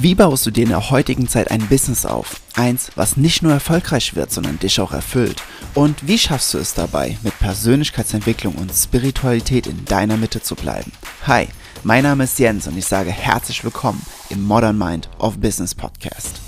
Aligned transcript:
Wie 0.00 0.14
baust 0.14 0.46
du 0.46 0.52
dir 0.52 0.62
in 0.62 0.68
der 0.68 0.90
heutigen 0.90 1.26
Zeit 1.26 1.50
ein 1.50 1.66
Business 1.66 2.06
auf? 2.06 2.40
Eins, 2.54 2.92
was 2.94 3.16
nicht 3.16 3.42
nur 3.42 3.52
erfolgreich 3.52 4.14
wird, 4.14 4.30
sondern 4.30 4.60
dich 4.60 4.80
auch 4.80 4.92
erfüllt. 4.92 5.42
Und 5.74 6.06
wie 6.06 6.18
schaffst 6.18 6.54
du 6.54 6.58
es 6.58 6.72
dabei, 6.72 7.18
mit 7.24 7.36
Persönlichkeitsentwicklung 7.40 8.54
und 8.54 8.72
Spiritualität 8.72 9.66
in 9.66 9.84
deiner 9.86 10.16
Mitte 10.16 10.40
zu 10.40 10.54
bleiben? 10.54 10.92
Hi, 11.26 11.48
mein 11.82 12.04
Name 12.04 12.24
ist 12.24 12.38
Jens 12.38 12.68
und 12.68 12.78
ich 12.78 12.86
sage 12.86 13.10
herzlich 13.10 13.64
willkommen 13.64 14.00
im 14.30 14.40
Modern 14.44 14.78
Mind 14.78 15.10
of 15.18 15.40
Business 15.40 15.74
Podcast. 15.74 16.40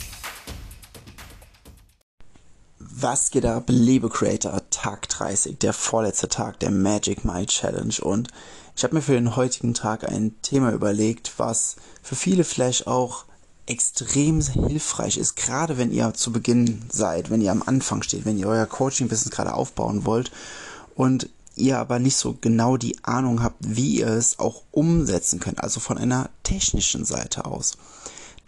Was 2.79 3.33
geht 3.33 3.47
ab, 3.47 3.65
liebe 3.67 4.11
Creator? 4.11 4.63
Tag 4.71 5.09
30, 5.09 5.59
der 5.59 5.73
vorletzte 5.73 6.29
Tag 6.29 6.61
der 6.61 6.71
Magic 6.71 7.25
Mind 7.25 7.49
Challenge 7.49 7.95
und 8.01 8.29
ich 8.77 8.85
habe 8.85 8.95
mir 8.95 9.03
für 9.03 9.15
den 9.15 9.35
heutigen 9.35 9.75
Tag 9.75 10.09
ein 10.09 10.41
Thema 10.41 10.71
überlegt, 10.71 11.33
was 11.39 11.75
für 12.01 12.15
viele 12.15 12.45
vielleicht 12.45 12.87
auch 12.87 13.25
extrem 13.71 14.41
hilfreich 14.41 15.17
ist, 15.17 15.37
gerade 15.37 15.79
wenn 15.79 15.93
ihr 15.93 16.13
zu 16.15 16.33
Beginn 16.33 16.83
seid, 16.91 17.31
wenn 17.31 17.41
ihr 17.41 17.53
am 17.53 17.63
Anfang 17.63 18.03
steht, 18.03 18.25
wenn 18.25 18.39
ihr 18.39 18.49
euer 18.49 18.67
Coaching-Business 18.67 19.31
gerade 19.31 19.55
aufbauen 19.55 20.05
wollt 20.05 20.33
und 20.97 21.29
ihr 21.55 21.79
aber 21.79 21.99
nicht 22.01 22.17
so 22.17 22.37
genau 22.41 22.77
die 22.77 23.03
Ahnung 23.05 23.43
habt, 23.43 23.59
wie 23.61 23.99
ihr 23.99 24.09
es 24.09 24.39
auch 24.41 24.63
umsetzen 24.73 25.39
könnt, 25.39 25.63
also 25.63 25.79
von 25.79 25.99
einer 25.99 26.31
technischen 26.43 27.05
Seite 27.05 27.45
aus. 27.45 27.75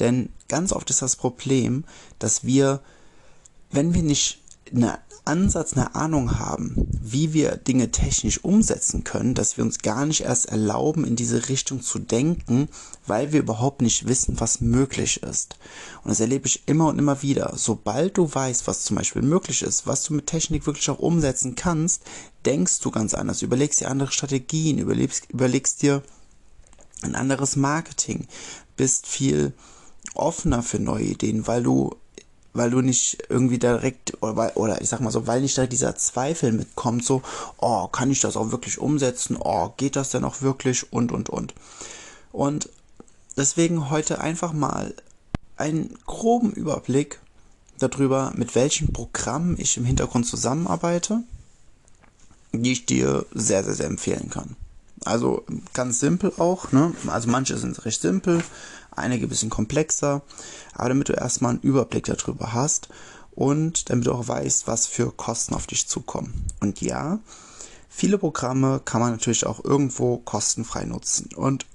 Denn 0.00 0.30
ganz 0.48 0.72
oft 0.72 0.90
ist 0.90 1.02
das 1.02 1.14
Problem, 1.14 1.84
dass 2.18 2.44
wir, 2.44 2.80
wenn 3.70 3.94
wir 3.94 4.02
nicht 4.02 4.41
eine 4.74 4.98
Ansatz, 5.24 5.74
eine 5.74 5.94
Ahnung 5.94 6.38
haben, 6.38 6.88
wie 7.00 7.32
wir 7.32 7.56
Dinge 7.56 7.92
technisch 7.92 8.42
umsetzen 8.42 9.04
können, 9.04 9.34
dass 9.34 9.56
wir 9.56 9.64
uns 9.64 9.78
gar 9.78 10.04
nicht 10.04 10.22
erst 10.22 10.46
erlauben, 10.46 11.04
in 11.04 11.14
diese 11.14 11.48
Richtung 11.48 11.80
zu 11.80 12.00
denken, 12.00 12.68
weil 13.06 13.32
wir 13.32 13.40
überhaupt 13.40 13.82
nicht 13.82 14.08
wissen, 14.08 14.40
was 14.40 14.60
möglich 14.60 15.22
ist. 15.22 15.56
Und 16.02 16.10
das 16.10 16.20
erlebe 16.20 16.48
ich 16.48 16.64
immer 16.66 16.88
und 16.88 16.98
immer 16.98 17.22
wieder. 17.22 17.52
Sobald 17.56 18.18
du 18.18 18.32
weißt, 18.32 18.66
was 18.66 18.82
zum 18.82 18.96
Beispiel 18.96 19.22
möglich 19.22 19.62
ist, 19.62 19.86
was 19.86 20.02
du 20.04 20.14
mit 20.14 20.26
Technik 20.26 20.66
wirklich 20.66 20.90
auch 20.90 20.98
umsetzen 20.98 21.54
kannst, 21.54 22.02
denkst 22.44 22.80
du 22.80 22.90
ganz 22.90 23.14
anders, 23.14 23.42
überlegst 23.42 23.80
dir 23.80 23.90
andere 23.90 24.10
Strategien, 24.10 24.78
überlegst, 24.78 25.30
überlegst 25.30 25.82
dir 25.82 26.02
ein 27.02 27.14
anderes 27.14 27.54
Marketing, 27.54 28.26
bist 28.76 29.06
viel 29.06 29.52
offener 30.14 30.62
für 30.62 30.80
neue 30.80 31.04
Ideen, 31.04 31.46
weil 31.46 31.62
du 31.62 31.94
weil 32.54 32.70
du 32.70 32.80
nicht 32.80 33.24
irgendwie 33.28 33.58
direkt, 33.58 34.22
oder, 34.22 34.56
oder 34.56 34.80
ich 34.82 34.88
sag 34.88 35.00
mal 35.00 35.10
so, 35.10 35.26
weil 35.26 35.40
nicht 35.40 35.56
da 35.56 35.66
dieser 35.66 35.96
Zweifel 35.96 36.52
mitkommt, 36.52 37.04
so, 37.04 37.22
oh, 37.58 37.88
kann 37.88 38.10
ich 38.10 38.20
das 38.20 38.36
auch 38.36 38.50
wirklich 38.50 38.78
umsetzen? 38.78 39.36
Oh, 39.38 39.70
geht 39.76 39.96
das 39.96 40.10
denn 40.10 40.24
auch 40.24 40.42
wirklich? 40.42 40.92
Und, 40.92 41.12
und, 41.12 41.30
und. 41.30 41.54
Und 42.32 42.68
deswegen 43.36 43.90
heute 43.90 44.20
einfach 44.20 44.52
mal 44.52 44.94
einen 45.56 45.96
groben 46.06 46.52
Überblick 46.52 47.20
darüber, 47.78 48.32
mit 48.36 48.54
welchen 48.54 48.92
Programmen 48.92 49.56
ich 49.58 49.76
im 49.76 49.84
Hintergrund 49.84 50.26
zusammenarbeite, 50.26 51.22
die 52.52 52.72
ich 52.72 52.86
dir 52.86 53.26
sehr, 53.32 53.64
sehr, 53.64 53.74
sehr 53.74 53.86
empfehlen 53.86 54.30
kann. 54.30 54.56
Also 55.04 55.44
ganz 55.72 55.98
simpel 55.98 56.32
auch, 56.38 56.70
ne? 56.70 56.92
Also 57.08 57.28
manche 57.28 57.58
sind 57.58 57.84
recht 57.84 58.00
simpel, 58.00 58.42
einige 58.96 59.26
ein 59.26 59.28
bisschen 59.28 59.50
komplexer, 59.50 60.22
aber 60.74 60.88
damit 60.88 61.08
du 61.08 61.12
erstmal 61.12 61.52
einen 61.52 61.60
Überblick 61.60 62.04
darüber 62.04 62.52
hast 62.52 62.88
und 63.34 63.90
damit 63.90 64.06
du 64.06 64.12
auch 64.12 64.28
weißt, 64.28 64.66
was 64.66 64.86
für 64.86 65.10
Kosten 65.12 65.54
auf 65.54 65.66
dich 65.66 65.88
zukommen. 65.88 66.46
Und 66.60 66.80
ja, 66.80 67.18
viele 67.88 68.18
Programme 68.18 68.80
kann 68.84 69.00
man 69.00 69.12
natürlich 69.12 69.46
auch 69.46 69.64
irgendwo 69.64 70.18
kostenfrei 70.18 70.84
nutzen. 70.84 71.30
Und 71.34 71.66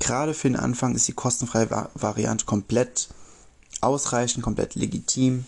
gerade 0.00 0.34
für 0.34 0.48
den 0.48 0.56
Anfang 0.58 0.94
ist 0.94 1.08
die 1.08 1.12
kostenfreie 1.12 1.88
Variante 1.94 2.46
komplett 2.46 3.08
ausreichend, 3.80 4.42
komplett 4.42 4.74
legitim. 4.74 5.44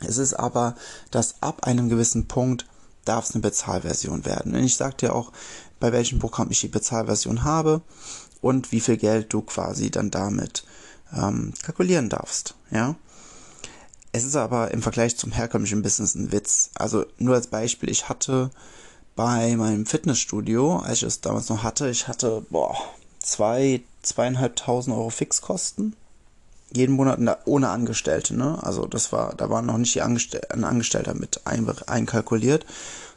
Es 0.00 0.18
ist 0.18 0.34
aber, 0.34 0.76
dass 1.10 1.42
ab 1.42 1.64
einem 1.64 1.88
gewissen 1.88 2.28
Punkt 2.28 2.66
darf 3.04 3.24
es 3.24 3.34
eine 3.34 3.42
Bezahlversion 3.42 4.24
werden. 4.24 4.54
Und 4.54 4.62
ich 4.62 4.76
sage 4.76 4.96
dir 4.96 5.14
auch, 5.14 5.32
bei 5.80 5.92
welchem 5.92 6.18
Programm 6.18 6.50
ich 6.50 6.60
die 6.60 6.68
Bezahlversion 6.68 7.44
habe 7.44 7.82
und 8.40 8.72
wie 8.72 8.80
viel 8.80 8.96
Geld 8.96 9.32
du 9.32 9.42
quasi 9.42 9.90
dann 9.90 10.10
damit 10.10 10.64
ähm, 11.16 11.52
kalkulieren 11.62 12.08
darfst. 12.08 12.54
Ja. 12.70 12.94
Es 14.12 14.24
ist 14.24 14.36
aber 14.36 14.70
im 14.70 14.82
Vergleich 14.82 15.16
zum 15.16 15.32
herkömmlichen 15.32 15.82
Business 15.82 16.14
ein 16.14 16.32
Witz. 16.32 16.70
Also 16.74 17.04
nur 17.18 17.34
als 17.34 17.48
Beispiel, 17.48 17.90
ich 17.90 18.08
hatte 18.08 18.50
bei 19.16 19.56
meinem 19.56 19.84
Fitnessstudio, 19.84 20.76
als 20.76 20.98
ich 20.98 21.04
es 21.04 21.20
damals 21.20 21.48
noch 21.48 21.62
hatte, 21.62 21.90
ich 21.90 22.08
hatte 22.08 22.44
boah, 22.50 22.76
zwei, 23.18 23.82
zweieinhalbtausend 24.02 24.96
Euro 24.96 25.10
Fixkosten 25.10 25.94
jeden 26.70 26.96
Monat 26.96 27.18
ohne 27.46 27.70
Angestellte, 27.70 28.34
ne? 28.36 28.58
Also 28.62 28.86
das 28.86 29.10
war, 29.10 29.34
da 29.34 29.48
war 29.48 29.62
noch 29.62 29.78
nicht 29.78 29.94
die 29.94 30.02
Angestell 30.02 30.42
ein 30.50 30.64
Angestellter 30.64 31.14
mit 31.14 31.46
ein, 31.46 31.66
einkalkuliert, 31.86 32.66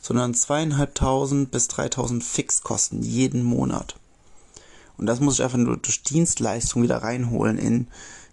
sondern 0.02 0.34
zweieinhalbtausend 0.34 1.52
bis 1.52 1.68
dreitausend 1.68 2.24
Fixkosten 2.24 3.03
jeden 3.03 3.44
Monat. 3.44 3.96
Und 5.01 5.07
das 5.07 5.19
muss 5.19 5.34
ich 5.34 5.44
einfach 5.44 5.57
nur 5.57 5.78
durch 5.78 6.03
Dienstleistung 6.03 6.84
wieder 6.84 6.97
reinholen 7.01 7.57
in 7.57 7.88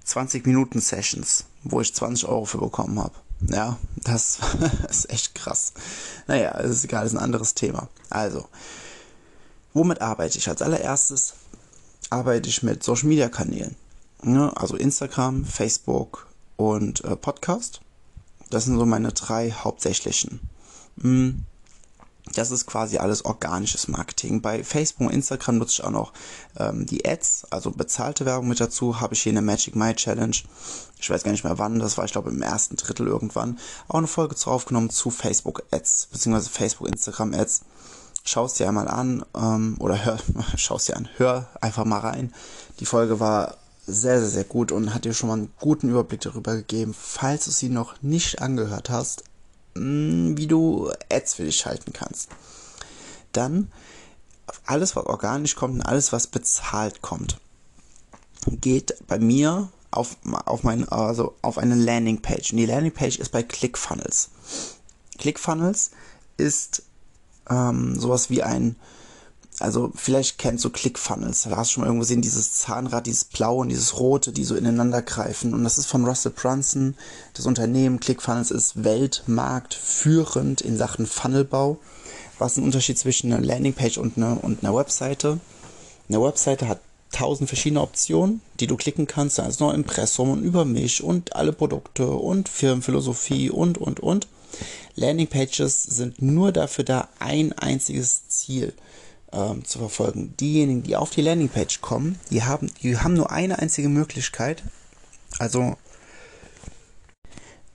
20 0.05 0.47
Minuten 0.47 0.81
Sessions, 0.81 1.47
wo 1.65 1.81
ich 1.81 1.95
20 1.95 2.29
Euro 2.29 2.45
für 2.45 2.59
bekommen 2.59 3.01
habe. 3.01 3.15
Ja, 3.41 3.79
das 3.97 4.39
ist 4.91 5.09
echt 5.09 5.35
krass. 5.35 5.73
Naja, 6.27 6.51
ist 6.59 6.85
egal, 6.85 7.07
ist 7.07 7.15
ein 7.15 7.23
anderes 7.23 7.55
Thema. 7.55 7.89
Also, 8.11 8.47
womit 9.73 10.03
arbeite 10.03 10.37
ich? 10.37 10.47
Als 10.47 10.61
allererstes 10.61 11.37
arbeite 12.11 12.51
ich 12.51 12.63
mit 12.63 12.85
Social 12.85 13.09
Media 13.09 13.31
Kanälen. 13.31 13.75
Ne? 14.23 14.53
Also 14.55 14.77
Instagram, 14.77 15.47
Facebook 15.47 16.27
und 16.57 17.03
äh, 17.05 17.17
Podcast. 17.17 17.81
Das 18.51 18.67
sind 18.67 18.77
so 18.77 18.85
meine 18.85 19.13
drei 19.15 19.53
hauptsächlichen. 19.53 20.41
Hm. 21.01 21.47
Das 22.35 22.51
ist 22.51 22.67
quasi 22.67 22.99
alles 22.99 23.25
organisches 23.25 23.89
Marketing. 23.89 24.41
Bei 24.41 24.63
Facebook 24.65 25.09
und 25.09 25.15
Instagram 25.15 25.59
nutze 25.59 25.75
ich 25.75 25.85
auch 25.85 25.91
noch 25.91 26.13
ähm, 26.57 26.87
die 26.87 27.07
Ads, 27.07 27.47
also 27.51 27.71
bezahlte 27.71 28.27
Werbung 28.27 28.49
mit 28.49 28.61
dazu. 28.61 29.01
Habe 29.01 29.15
ich 29.15 29.23
hier 29.23 29.31
in 29.31 29.37
der 29.37 29.43
Magic 29.43 29.77
My 29.77 29.95
Challenge, 29.95 30.37
ich 30.99 31.11
weiß 31.11 31.23
gar 31.23 31.33
nicht 31.33 31.45
mehr 31.45 31.59
wann, 31.59 31.79
das 31.79 31.97
war 31.99 32.05
ich 32.05 32.13
glaube 32.13 32.31
im 32.31 32.43
ersten 32.43 32.77
Drittel 32.77 33.07
irgendwann, 33.07 33.59
auch 33.89 33.99
eine 33.99 34.07
Folge 34.07 34.35
zu 34.35 34.51
aufgenommen 34.51 34.91
zu 34.91 35.11
Facebook 35.11 35.63
Ads, 35.71 36.09
beziehungsweise 36.13 36.51
Facebook 36.51 36.89
Instagram 36.89 37.35
Ads. 37.35 37.63
Schau 38.25 38.45
es 38.45 38.55
dir 38.55 38.69
einmal 38.69 38.89
an 38.89 39.25
ähm, 39.35 39.77
oder 39.79 40.05
hör, 40.05 40.19
schau 40.57 40.77
es 40.77 40.85
dir 40.85 40.97
an, 40.97 41.09
hör 41.17 41.49
einfach 41.61 41.85
mal 41.85 42.01
rein. 42.01 42.35
Die 42.81 42.87
Folge 42.87 43.21
war 43.21 43.57
sehr, 43.87 44.21
sehr, 44.21 44.29
sehr 44.29 44.45
gut 44.45 44.71
und 44.71 44.95
hat 44.95 45.07
dir 45.07 45.15
schon 45.15 45.29
mal 45.29 45.39
einen 45.39 45.53
guten 45.59 45.89
Überblick 45.89 46.21
darüber 46.21 46.55
gegeben, 46.55 46.95
falls 46.95 47.47
du 47.47 47.51
sie 47.51 47.71
noch 47.71 48.03
nicht 48.03 48.43
angehört 48.43 48.91
hast, 48.91 49.25
wie 49.79 50.47
du 50.47 50.91
Ads 51.11 51.35
für 51.35 51.45
dich 51.45 51.57
schalten 51.57 51.93
kannst. 51.93 52.31
Dann 53.33 53.71
alles, 54.65 54.97
was 54.97 55.07
organisch 55.07 55.57
kommt 55.57 55.75
und 55.75 55.83
alles, 55.83 56.13
was 56.13 56.27
bezahlt 56.27 57.03
kommt, 57.03 57.39
geht 58.47 58.95
bei 59.07 59.19
mir 59.19 59.71
auf, 59.91 60.17
auf, 60.47 60.63
mein, 60.63 60.89
also 60.89 61.35
auf 61.43 61.59
eine 61.59 61.75
Landingpage. 61.75 62.53
Und 62.53 62.59
die 62.59 62.67
Landingpage 62.67 63.19
ist 63.19 63.31
bei 63.31 63.43
ClickFunnels. 63.43 64.31
ClickFunnels 65.19 65.91
ist 66.37 66.83
ähm, 67.51 67.99
sowas 67.99 68.31
wie 68.31 68.43
ein 68.43 68.77
also 69.61 69.91
vielleicht 69.95 70.39
kennst 70.39 70.65
du 70.65 70.71
ClickFunnels. 70.71 71.43
Da 71.43 71.57
hast 71.57 71.71
du 71.71 71.75
schon 71.75 71.81
mal 71.83 71.89
irgendwo 71.89 72.03
gesehen, 72.03 72.23
dieses 72.23 72.53
Zahnrad, 72.53 73.07
dieses 73.07 73.25
blaue 73.25 73.63
und 73.63 73.71
dieses 73.71 73.99
rote, 73.99 74.33
die 74.33 74.45
so 74.45 74.55
ineinander 74.55 75.03
greifen. 75.03 75.53
Und 75.53 75.65
das 75.65 75.79
ist 75.79 75.87
von 75.87 76.05
Russell 76.05 76.33
Brunson. 76.33 76.95
Das 77.35 77.47
Unternehmen 77.47 77.99
ClickFunnels 77.99 78.51
ist 78.51 78.85
weltmarktführend 78.85 80.61
in 80.61 80.77
Sachen 80.77 81.07
Funnelbau. 81.07 81.79
Was 82.39 82.53
ist 82.53 82.59
ein 82.59 82.65
Unterschied 82.65 82.99
zwischen 82.99 83.33
einer 83.33 83.45
Landingpage 83.45 83.99
und 83.99 84.17
einer, 84.17 84.43
und 84.43 84.63
einer 84.63 84.77
Webseite? 84.77 85.41
Eine 86.09 86.23
Webseite 86.23 86.69
hat 86.69 86.81
tausend 87.11 87.49
verschiedene 87.49 87.81
Optionen, 87.81 88.43
die 88.61 88.69
du 88.69 88.77
klicken 88.77 89.07
kannst. 89.09 89.39
Da 89.39 89.47
ist 89.47 89.61
noch 89.61 89.75
Impressum 89.75 90.31
und 90.31 90.45
über 90.45 90.65
mich 90.65 91.03
und 91.03 91.35
alle 91.35 91.53
Produkte 91.53 92.07
und 92.07 92.49
Firmenphilosophie 92.49 93.51
und, 93.51 93.79
und, 93.79 93.99
und. 93.99 94.29
Landingpages 94.95 95.83
sind 95.83 96.23
nur 96.23 96.53
dafür 96.53 96.85
da, 96.85 97.09
ein 97.19 97.53
einziges 97.55 98.29
Ziel 98.29 98.73
ähm, 99.33 99.65
zu 99.65 99.79
verfolgen. 99.79 100.35
Diejenigen, 100.39 100.83
die 100.83 100.97
auf 100.97 101.11
die 101.11 101.23
Landingpage 101.23 101.81
kommen, 101.81 102.19
die 102.31 102.43
haben, 102.43 102.71
die 102.83 102.97
haben 102.99 103.15
nur 103.15 103.31
eine 103.31 103.59
einzige 103.59 103.89
Möglichkeit. 103.89 104.63
Also 105.39 105.77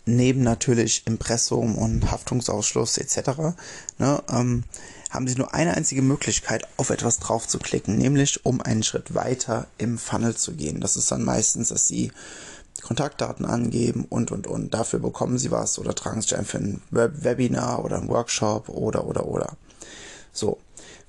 neben 0.06 0.44
natürlich 0.44 1.04
Impressum 1.06 1.78
und 1.78 2.12
Haftungsausschluss 2.12 2.98
etc. 2.98 3.56
Ne, 3.98 4.22
ähm, 4.30 4.64
haben 5.10 5.28
sie 5.28 5.36
nur 5.36 5.54
eine 5.54 5.78
einzige 5.78 6.02
Möglichkeit, 6.02 6.68
auf 6.78 6.90
etwas 6.90 7.20
drauf 7.20 7.48
zu 7.48 7.60
klicken, 7.60 7.98
nämlich 7.98 8.46
um 8.46 8.62
einen 8.62 8.84
Schritt 8.84 9.14
weiter 9.14 9.68
im 9.78 9.98
Funnel 9.98 10.36
zu 10.36 10.54
gehen. 10.54 10.82
Das 10.82 10.98
ist 10.98 11.12
dann 11.12 11.24
meistens, 11.24 11.70
dass 11.70 11.88
sie 11.88 12.12
Kontaktdaten 12.82 13.46
angeben 13.46 14.06
und 14.10 14.32
und 14.32 14.48
und. 14.48 14.74
Dafür 14.74 15.00
bekommen 15.00 15.38
sie 15.38 15.52
was 15.52 15.78
oder 15.78 15.94
tragen 15.94 16.22
sich 16.22 16.36
ein 16.36 16.46
für 16.46 16.58
ein 16.58 16.82
Webinar 16.90 17.86
oder 17.86 17.98
ein 17.98 18.10
Workshop 18.10 18.70
oder 18.70 19.06
oder 19.06 19.28
oder. 19.28 19.56
So, 20.34 20.58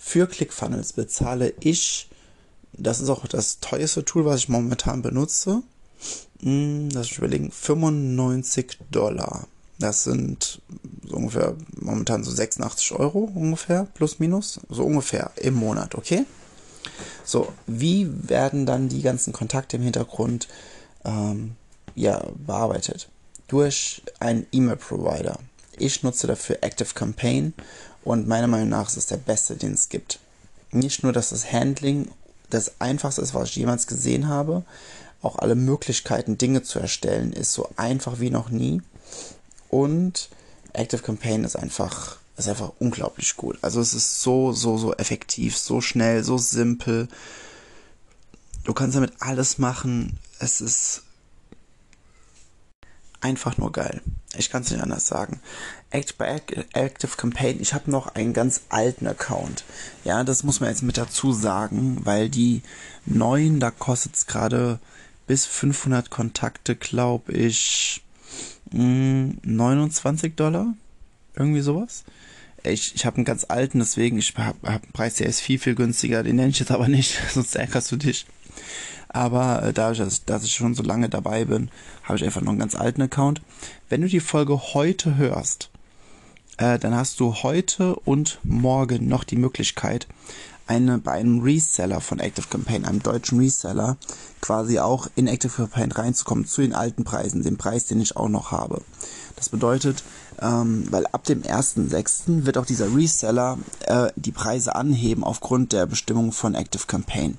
für 0.07 0.27
ClickFunnels 0.27 0.93
bezahle 0.93 1.55
ich, 1.61 2.11
das 2.75 3.01
ist 3.01 3.09
auch 3.09 3.27
das 3.27 3.61
teuerste 3.61 4.05
Tool, 4.05 4.27
was 4.27 4.41
ich 4.41 4.49
momentan 4.51 5.01
benutze, 5.01 5.63
hm, 6.41 6.91
lass 6.93 7.17
überlegen, 7.17 7.51
95 7.51 8.79
Dollar. 8.91 9.49
Das 9.79 10.05
sind 10.05 10.61
so 11.07 11.17
ungefähr 11.17 11.57
momentan 11.81 12.23
so 12.23 12.31
86 12.31 12.93
Euro 12.93 13.33
ungefähr, 13.35 13.89
plus 13.95 14.19
minus, 14.19 14.61
so 14.69 14.85
ungefähr 14.85 15.33
im 15.37 15.55
Monat, 15.55 15.95
okay? 15.95 16.27
So, 17.25 17.51
wie 17.67 18.07
werden 18.29 18.67
dann 18.67 18.91
die 18.91 19.03
ganzen 19.03 19.33
Kontakte 19.33 19.79
im 19.79 19.83
Hintergrund 19.83 20.49
ähm, 21.07 21.57
ja, 21.95 22.23
bearbeitet? 22.47 23.09
Durch 23.49 24.03
einen 24.21 24.47
E-Mail-Provider. 24.53 25.39
Ich 25.79 26.03
nutze 26.03 26.27
dafür 26.27 26.59
Active 26.61 26.95
Campaign 26.95 27.55
und 28.05 28.29
meiner 28.29 28.47
Meinung 28.47 28.69
nach 28.69 28.89
ist 28.89 28.97
es 28.97 29.07
der 29.07 29.17
beste, 29.17 29.57
den 29.57 29.73
es 29.73 29.89
gibt. 29.89 30.21
Nicht 30.71 31.03
nur, 31.03 31.13
dass 31.13 31.31
das 31.31 31.51
Handling 31.51 32.11
das 32.51 32.81
einfachste 32.81 33.23
ist, 33.23 33.35
was 33.35 33.49
ich 33.49 33.57
jemals 33.57 33.87
gesehen 33.87 34.29
habe, 34.29 34.65
auch 35.23 35.37
alle 35.39 35.55
Möglichkeiten, 35.55 36.37
Dinge 36.37 36.63
zu 36.63 36.79
erstellen, 36.79 37.33
ist 37.33 37.53
so 37.53 37.71
einfach 37.77 38.21
wie 38.21 38.31
noch 38.31 38.51
nie. 38.51 38.83
Und 39.71 40.29
Active 40.75 41.03
Campaign 41.03 41.45
ist 41.45 41.57
einfach, 41.57 42.19
ist 42.37 42.49
einfach 42.49 42.73
unglaublich 42.79 43.37
gut. 43.37 43.59
Also 43.63 43.81
es 43.81 43.95
ist 43.95 44.21
so, 44.21 44.53
so, 44.53 44.77
so 44.77 44.93
effektiv, 44.95 45.57
so 45.57 45.81
schnell, 45.81 46.23
so 46.23 46.37
simpel. 46.37 47.09
Du 48.65 48.75
kannst 48.75 48.97
damit 48.97 49.15
alles 49.21 49.59
machen. 49.59 50.19
Es 50.39 50.61
ist 50.61 51.03
einfach 53.21 53.57
nur 53.57 53.73
geil. 53.73 54.03
Ich 54.37 54.51
kann 54.51 54.63
es 54.63 54.71
nicht 54.71 54.83
anders 54.83 55.07
sagen. 55.07 55.41
Act 55.95 56.19
bei 56.19 56.41
Active 56.73 57.17
Campaign, 57.17 57.61
ich 57.61 57.73
habe 57.73 57.91
noch 57.91 58.09
einen 58.17 58.33
ganz 58.33 58.63
alten 58.69 59.07
Account. 59.07 59.65
Ja, 60.05 60.25
das 60.25 60.43
muss 60.43 60.59
man 60.61 60.69
jetzt 60.69 60.83
mit 60.83 60.99
dazu 60.99 61.33
sagen, 61.33 62.05
weil 62.05 62.29
die 62.29 62.63
neuen, 63.07 63.61
da 63.61 63.71
kostet 63.71 64.17
es 64.17 64.27
gerade 64.27 64.81
bis 65.29 65.47
500 65.47 66.11
Kontakte, 66.11 66.75
glaube 66.75 67.33
ich, 67.33 68.03
29 68.73 70.31
hm, 70.31 70.37
Dollar. 70.37 70.75
Irgendwie 71.37 71.61
sowas. 71.61 72.05
Ich, 72.65 72.95
ich 72.95 73.07
habe 73.07 73.17
einen 73.17 73.25
ganz 73.25 73.45
alten, 73.45 73.79
deswegen, 73.79 74.19
ich 74.19 74.35
habe 74.37 74.59
hab 74.65 74.83
einen 74.83 74.93
Preis, 74.93 75.15
der 75.15 75.29
ist 75.29 75.41
viel, 75.41 75.61
viel 75.61 75.77
günstiger. 75.77 76.25
Den 76.25 76.37
nenne 76.37 76.49
ich 76.49 76.59
jetzt 76.59 76.73
aber 76.73 76.89
nicht, 76.89 77.21
sonst 77.33 77.55
ärgerst 77.55 77.93
du 77.93 77.97
dich. 77.97 78.27
Aber 79.09 79.63
äh, 79.63 79.73
dadurch, 79.73 79.99
dass, 79.99 80.25
dass 80.25 80.43
ich 80.43 80.55
schon 80.55 80.75
so 80.75 80.83
lange 80.83 81.09
dabei 81.09 81.45
bin, 81.45 81.71
habe 82.03 82.17
ich 82.17 82.25
einfach 82.25 82.41
noch 82.41 82.51
einen 82.51 82.59
ganz 82.59 82.75
alten 82.75 83.03
Account. 83.03 83.43
Wenn 83.89 84.01
du 84.01 84.09
die 84.09 84.21
Folge 84.21 84.75
heute 84.75 85.17
hörst, 85.17 85.71
äh, 86.59 86.79
dann 86.79 86.95
hast 86.95 87.21
du 87.21 87.35
heute 87.43 87.97
und 87.97 88.39
morgen 88.43 89.09
noch 89.09 89.25
die 89.25 89.37
Möglichkeit, 89.37 90.07
eine, 90.67 90.99
bei 90.99 91.13
einem 91.13 91.41
Reseller 91.41 92.01
von 92.01 92.19
Active 92.19 92.47
Campaign, 92.49 92.85
einem 92.85 93.03
deutschen 93.03 93.39
Reseller, 93.39 93.97
quasi 94.41 94.79
auch 94.79 95.09
in 95.15 95.27
Active 95.27 95.53
Campaign 95.53 95.93
reinzukommen 95.93 96.47
zu 96.47 96.63
den 96.63 96.75
alten 96.75 97.05
Preisen, 97.05 97.43
dem 97.43 97.59
Preis, 97.59 97.87
den 97.87 98.01
ich 98.01 98.17
auch 98.17 98.29
noch 98.29 98.51
habe. 98.51 98.81
Das 99.37 99.49
bedeutet, 99.49 100.05
ähm, 100.41 100.87
weil 100.91 101.07
ab 101.07 101.25
dem 101.25 101.43
1.6. 101.43 102.47
wird 102.47 102.57
auch 102.57 102.67
dieser 102.67 102.95
Reseller 102.95 103.59
äh, 103.87 104.11
die 104.17 104.33
Preise 104.33 104.75
anheben 104.75 105.25
aufgrund 105.25 105.73
der 105.73 105.87
Bestimmung 105.87 106.33
von 106.33 106.55
Active 106.55 106.87
Campaign. 106.87 107.39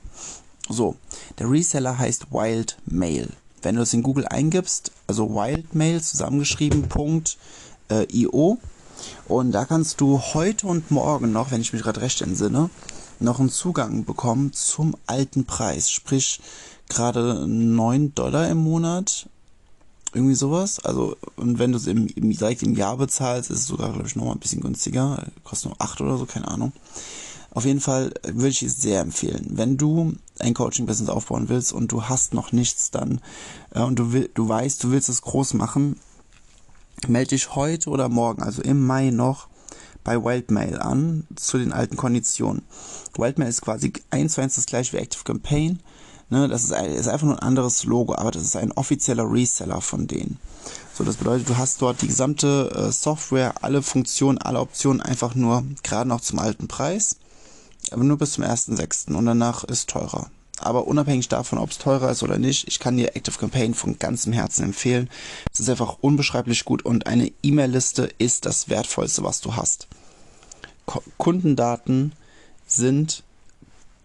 So, 0.70 0.96
der 1.40 1.50
Reseller 1.50 1.98
heißt 1.98 2.32
Wild 2.32 2.78
Mail. 2.86 3.30
Wenn 3.62 3.76
du 3.76 3.82
es 3.82 3.94
in 3.94 4.04
Google 4.04 4.28
eingibst, 4.28 4.92
also 5.08 5.34
Wildmail 5.34 6.02
zusammengeschrieben, 6.02 6.84
Punkt, 6.90 7.38
äh, 7.90 8.06
und 9.28 9.52
da 9.52 9.66
kannst 9.66 10.02
du 10.02 10.20
heute 10.20 10.68
und 10.68 10.92
morgen 10.92 11.32
noch, 11.32 11.52
wenn 11.52 11.62
ich 11.62 11.74
mich 11.74 11.82
gerade 11.82 12.02
recht 12.02 12.22
entsinne, 12.22 12.70
noch 13.20 13.40
einen 13.40 13.50
Zugang 13.50 14.06
bekommen 14.06 14.54
zum 14.54 14.96
alten 15.08 15.46
Preis. 15.46 15.90
Sprich, 15.90 16.42
gerade 16.90 17.48
9 17.48 18.14
Dollar 18.14 18.50
im 18.50 18.58
Monat. 18.58 19.30
Irgendwie 20.14 20.36
sowas. 20.36 20.80
Also, 20.80 21.18
und 21.36 21.60
wenn 21.60 21.72
du 21.72 21.78
es 21.78 21.88
im, 21.88 22.08
im, 22.08 22.32
direkt 22.32 22.64
im 22.64 22.76
Jahr 22.76 22.98
bezahlst, 22.98 23.52
ist 23.52 23.60
es 23.60 23.68
sogar, 23.68 23.92
glaube 23.92 24.08
ich, 24.08 24.16
nochmal 24.16 24.36
ein 24.36 24.40
bisschen 24.40 24.62
günstiger. 24.62 25.26
Kostet 25.44 25.72
nur 25.72 25.82
8 25.82 26.02
oder 26.02 26.18
so, 26.18 26.26
keine 26.26 26.48
Ahnung. 26.48 26.72
Auf 27.52 27.66
jeden 27.66 27.80
Fall 27.80 28.14
würde 28.24 28.50
ich 28.50 28.64
es 28.64 28.82
sehr 28.82 29.02
empfehlen. 29.02 29.46
Wenn 29.50 29.78
du 29.78 30.14
ein 30.40 30.54
Coaching-Business 30.54 31.10
aufbauen 31.10 31.48
willst 31.48 31.72
und 31.74 31.92
du 31.92 32.04
hast 32.04 32.34
noch 32.34 32.52
nichts 32.52 32.92
dann 32.92 33.22
äh, 33.72 33.82
und 33.82 33.98
du, 33.98 34.12
will, 34.12 34.30
du 34.34 34.48
weißt, 34.48 34.84
du 34.84 34.92
willst 34.92 35.08
es 35.10 35.22
groß 35.22 35.54
machen, 35.54 35.98
melde 37.08 37.30
dich 37.30 37.56
heute 37.56 37.90
oder 37.90 38.10
morgen, 38.10 38.44
also 38.44 38.62
im 38.62 38.86
Mai 38.86 39.10
noch, 39.10 39.48
bei 40.04 40.24
Wildmail 40.24 40.80
an 40.80 41.26
zu 41.36 41.58
den 41.58 41.74
alten 41.74 41.98
Konditionen. 41.98 42.64
Wildmail 43.18 43.50
ist 43.50 43.62
quasi 43.62 43.94
eins 44.12 44.34
zu 44.34 44.42
eins 44.42 44.56
das 44.56 44.68
gleiche 44.68 44.94
wie 44.94 44.98
Active 45.02 45.24
Campaign. 45.24 45.80
Ne, 46.30 46.48
das 46.48 46.64
ist, 46.64 46.74
ein, 46.74 46.86
ist 46.86 47.08
einfach 47.08 47.26
nur 47.26 47.36
ein 47.36 47.48
anderes 47.48 47.84
Logo, 47.84 48.16
aber 48.16 48.32
das 48.32 48.44
ist 48.44 48.56
ein 48.56 48.72
offizieller 48.72 49.32
Reseller 49.32 49.82
von 49.82 50.08
denen. 50.08 50.40
So, 50.94 51.04
das 51.04 51.18
bedeutet, 51.18 51.50
du 51.50 51.58
hast 51.58 51.82
dort 51.82 52.02
die 52.02 52.08
gesamte 52.08 52.72
äh, 52.76 52.92
Software, 52.92 53.54
alle 53.62 53.84
Funktionen, 53.84 54.40
alle 54.40 54.60
Optionen 54.60 55.02
einfach 55.02 55.36
nur 55.36 55.64
gerade 55.84 56.10
noch 56.10 56.22
zum 56.22 56.40
alten 56.40 56.68
Preis 56.68 57.18
aber 57.92 58.04
nur 58.04 58.18
bis 58.18 58.34
zum 58.34 58.44
1.6. 58.44 59.14
und 59.14 59.26
danach 59.26 59.64
ist 59.64 59.90
teurer. 59.90 60.30
Aber 60.60 60.88
unabhängig 60.88 61.28
davon, 61.28 61.60
ob 61.60 61.72
es 61.72 61.78
teurer 61.78 62.12
ist 62.12 62.24
oder 62.24 62.38
nicht, 62.38 62.68
ich 62.68 62.80
kann 62.80 62.98
dir 62.98 63.16
Active 63.16 63.38
Campaign 63.38 63.74
von 63.74 64.00
ganzem 64.00 64.34
Herzen 64.34 64.64
empfehlen. 64.64 65.10
Es 65.52 65.60
ist 65.60 65.70
einfach 65.70 65.98
unbeschreiblich 66.02 66.66
gut 66.66 66.84
und 66.84 67.08
eine 67.08 67.32
E-Mail-Liste 67.44 68.10
ist 68.18 68.46
das 68.46 68.70
Wertvollste, 68.70 69.24
was 69.24 69.42
du 69.42 69.56
hast. 69.56 69.88
Ko 70.86 71.04
Kundendaten 71.18 72.14
sind 72.68 73.24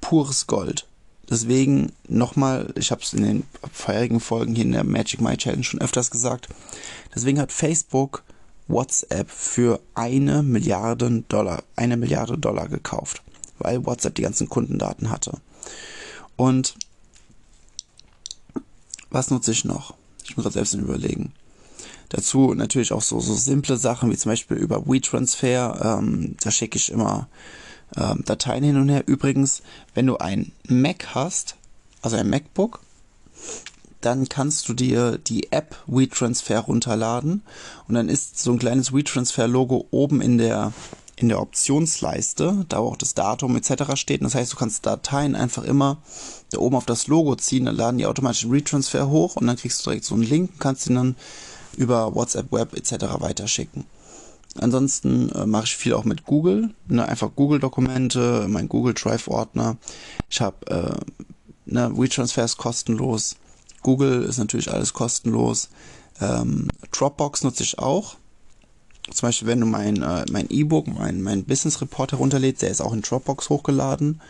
pures 0.00 0.46
Gold. 0.46 0.86
Deswegen 1.28 1.92
nochmal, 2.08 2.72
ich 2.76 2.90
habe 2.90 3.02
es 3.02 3.12
in 3.12 3.22
den 3.22 3.46
vorherigen 3.72 4.18
Folgen 4.18 4.54
hier 4.54 4.64
in 4.64 4.72
der 4.72 4.82
Magic 4.82 5.20
My 5.20 5.36
Challenge 5.36 5.62
schon 5.62 5.80
öfters 5.80 6.10
gesagt. 6.10 6.48
Deswegen 7.14 7.38
hat 7.38 7.52
Facebook 7.52 8.24
WhatsApp 8.66 9.30
für 9.30 9.80
eine 9.94 10.42
Milliarde 10.42 11.22
Dollar, 11.28 11.62
eine 11.76 11.96
Milliarde 11.96 12.36
Dollar 12.36 12.68
gekauft 12.68 13.22
weil 13.60 13.86
WhatsApp 13.86 14.16
die 14.16 14.22
ganzen 14.22 14.48
Kundendaten 14.48 15.10
hatte. 15.10 15.32
Und 16.40 16.74
was 19.10 19.30
nutze 19.30 19.52
ich 19.52 19.66
noch? 19.66 19.92
Ich 20.24 20.38
muss 20.38 20.44
gerade 20.44 20.54
selbst 20.54 20.72
überlegen. 20.72 21.34
Dazu 22.08 22.54
natürlich 22.54 22.92
auch 22.92 23.02
so, 23.02 23.20
so 23.20 23.34
simple 23.34 23.76
Sachen 23.76 24.10
wie 24.10 24.16
zum 24.16 24.32
Beispiel 24.32 24.56
über 24.56 24.86
WeTransfer. 24.86 25.98
Ähm, 25.98 26.36
da 26.40 26.50
schicke 26.50 26.78
ich 26.78 26.92
immer 26.92 27.28
ähm, 27.94 28.22
Dateien 28.24 28.64
hin 28.64 28.78
und 28.78 28.88
her. 28.88 29.02
Übrigens, 29.06 29.60
wenn 29.92 30.06
du 30.06 30.16
ein 30.16 30.52
Mac 30.66 31.14
hast, 31.14 31.56
also 32.00 32.16
ein 32.16 32.30
MacBook, 32.30 32.80
dann 34.00 34.26
kannst 34.30 34.66
du 34.70 34.72
dir 34.72 35.18
die 35.18 35.52
App 35.52 35.76
WeTransfer 35.86 36.60
runterladen 36.60 37.42
und 37.86 37.94
dann 37.96 38.08
ist 38.08 38.38
so 38.38 38.52
ein 38.52 38.58
kleines 38.58 38.94
WeTransfer-Logo 38.94 39.88
oben 39.90 40.22
in 40.22 40.38
der 40.38 40.72
in 41.22 41.28
der 41.28 41.40
Optionsleiste, 41.40 42.64
da 42.68 42.78
auch 42.78 42.96
das 42.96 43.14
Datum 43.14 43.56
etc. 43.56 43.94
steht. 43.94 44.22
das 44.22 44.34
heißt, 44.34 44.52
du 44.52 44.56
kannst 44.56 44.86
Dateien 44.86 45.34
einfach 45.34 45.64
immer 45.64 45.98
da 46.50 46.58
oben 46.58 46.76
auf 46.76 46.86
das 46.86 47.06
Logo 47.06 47.36
ziehen, 47.36 47.66
dann 47.66 47.76
laden 47.76 47.98
die 47.98 48.06
automatisch 48.06 48.44
einen 48.44 48.52
Retransfer 48.52 49.08
hoch 49.08 49.36
und 49.36 49.46
dann 49.46 49.56
kriegst 49.56 49.80
du 49.80 49.90
direkt 49.90 50.04
so 50.04 50.14
einen 50.14 50.24
Link 50.24 50.52
kannst 50.58 50.88
ihn 50.88 50.96
dann 50.96 51.16
über 51.76 52.14
WhatsApp 52.14 52.50
Web 52.52 52.76
etc. 52.76 53.20
weiterschicken. 53.20 53.84
Ansonsten 54.58 55.30
äh, 55.30 55.46
mache 55.46 55.64
ich 55.64 55.76
viel 55.76 55.94
auch 55.94 56.04
mit 56.04 56.24
Google, 56.24 56.74
ne, 56.88 57.06
einfach 57.06 57.30
Google-Dokumente, 57.36 58.46
mein 58.48 58.68
Google 58.68 58.94
Drive-Ordner. 58.94 59.76
Ich 60.28 60.40
habe 60.40 60.66
äh, 60.66 61.20
ne, 61.66 61.92
WeTransfer 61.94 62.44
ist 62.44 62.56
kostenlos. 62.56 63.36
Google 63.82 64.22
ist 64.24 64.38
natürlich 64.38 64.72
alles 64.72 64.92
kostenlos. 64.92 65.70
Ähm, 66.20 66.68
Dropbox 66.90 67.44
nutze 67.44 67.62
ich 67.62 67.78
auch 67.78 68.16
zum 69.10 69.28
Beispiel, 69.28 69.48
wenn 69.48 69.60
du 69.60 69.66
mein 69.66 70.02
äh, 70.02 70.24
mein 70.30 70.48
E-Book, 70.50 70.86
mein, 70.86 71.22
mein 71.22 71.44
Business 71.44 71.80
Report 71.80 72.12
herunterlädst, 72.12 72.62
der 72.62 72.70
ist 72.70 72.80
auch 72.80 72.92
in 72.92 73.02
Dropbox 73.02 73.48
hochgeladen. 73.48 74.20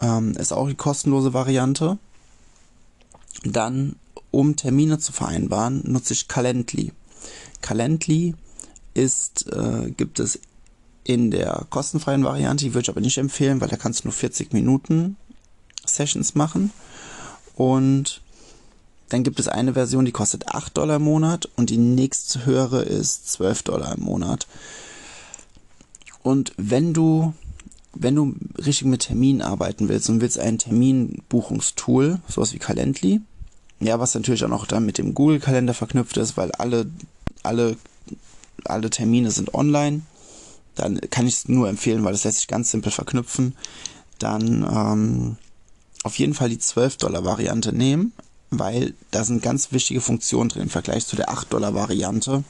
Ähm, 0.00 0.32
ist 0.32 0.52
auch 0.52 0.68
die 0.68 0.74
kostenlose 0.74 1.34
Variante. 1.34 1.98
Dann, 3.44 3.96
um 4.30 4.56
Termine 4.56 4.98
zu 4.98 5.12
vereinbaren, 5.12 5.82
nutze 5.84 6.14
ich 6.14 6.28
Calendly. 6.28 6.92
Calendly 7.60 8.34
ist, 8.94 9.46
äh, 9.52 9.90
gibt 9.90 10.18
es 10.20 10.40
in 11.04 11.30
der 11.30 11.66
kostenfreien 11.70 12.24
Variante, 12.24 12.64
die 12.64 12.74
würde 12.74 12.82
ich 12.82 12.90
aber 12.90 13.00
nicht 13.00 13.18
empfehlen, 13.18 13.60
weil 13.60 13.68
da 13.68 13.76
kannst 13.76 14.04
du 14.04 14.08
nur 14.08 14.12
40 14.12 14.52
Minuten 14.52 15.16
Sessions 15.84 16.34
machen. 16.34 16.72
Und 17.54 18.22
dann 19.10 19.24
gibt 19.24 19.40
es 19.40 19.48
eine 19.48 19.74
Version, 19.74 20.04
die 20.04 20.12
kostet 20.12 20.48
8 20.48 20.76
Dollar 20.76 20.96
im 20.96 21.02
Monat 21.02 21.48
und 21.56 21.68
die 21.68 21.78
nächste 21.78 22.46
höhere 22.46 22.82
ist 22.82 23.30
12 23.32 23.64
Dollar 23.64 23.96
im 23.96 24.04
Monat. 24.04 24.46
Und 26.22 26.52
wenn 26.56 26.94
du, 26.94 27.34
wenn 27.92 28.14
du 28.14 28.36
richtig 28.56 28.84
mit 28.84 29.02
Terminen 29.02 29.42
arbeiten 29.42 29.88
willst 29.88 30.08
und 30.08 30.20
willst 30.20 30.38
ein 30.38 30.58
Terminbuchungstool, 30.58 32.20
sowas 32.28 32.54
wie 32.54 32.58
Calendly, 32.58 33.20
ja, 33.80 33.98
was 33.98 34.14
natürlich 34.14 34.44
auch 34.44 34.48
noch 34.48 34.66
dann 34.66 34.86
mit 34.86 34.96
dem 34.96 35.14
Google-Kalender 35.14 35.74
verknüpft 35.74 36.16
ist, 36.16 36.36
weil 36.36 36.52
alle, 36.52 36.86
alle, 37.42 37.76
alle 38.64 38.90
Termine 38.90 39.32
sind 39.32 39.54
online, 39.54 40.02
dann 40.76 41.00
kann 41.10 41.26
ich 41.26 41.34
es 41.34 41.48
nur 41.48 41.68
empfehlen, 41.68 42.04
weil 42.04 42.12
das 42.12 42.24
lässt 42.24 42.38
sich 42.38 42.48
ganz 42.48 42.70
simpel 42.70 42.92
verknüpfen. 42.92 43.56
Dann 44.20 44.62
ähm, 44.62 45.36
auf 46.04 46.16
jeden 46.16 46.34
Fall 46.34 46.48
die 46.48 46.58
12 46.58 46.98
Dollar 46.98 47.24
Variante 47.24 47.72
nehmen 47.72 48.12
weil 48.50 48.94
da 49.10 49.24
sind 49.24 49.42
ganz 49.42 49.72
wichtige 49.72 50.00
Funktionen 50.00 50.48
drin 50.48 50.62
im 50.62 50.70
Vergleich 50.70 51.06
zu 51.06 51.16
der 51.16 51.30
8-Dollar-Variante. 51.30 52.44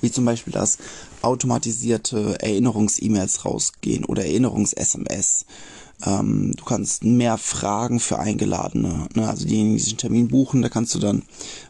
Wie 0.00 0.12
zum 0.12 0.24
Beispiel, 0.24 0.52
dass 0.52 0.78
automatisierte 1.22 2.40
Erinnerungs-E-Mails 2.40 3.44
rausgehen 3.44 4.04
oder 4.04 4.24
Erinnerungs-SMS. 4.24 5.46
Ähm, 6.04 6.52
du 6.56 6.64
kannst 6.64 7.04
mehr 7.04 7.38
Fragen 7.38 7.98
für 7.98 8.18
Eingeladene. 8.18 9.08
Ne? 9.14 9.28
Also 9.28 9.46
diejenigen, 9.46 9.76
die 9.76 9.82
diesen 9.82 9.98
Termin 9.98 10.28
buchen, 10.28 10.62
da 10.62 10.68
kannst 10.68 10.94
du 10.94 10.98
dann 10.98 11.22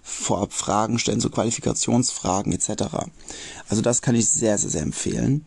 vorab 0.03 0.53
Fragen 0.53 0.99
stellen, 0.99 1.21
so 1.21 1.31
Qualifikationsfragen 1.31 2.53
etc. 2.53 2.85
Also 3.69 3.83
das 3.83 4.03
kann 4.03 4.15
ich 4.15 4.29
sehr, 4.29 4.59
sehr, 4.59 4.71
sehr 4.71 4.83
empfehlen. 4.83 5.47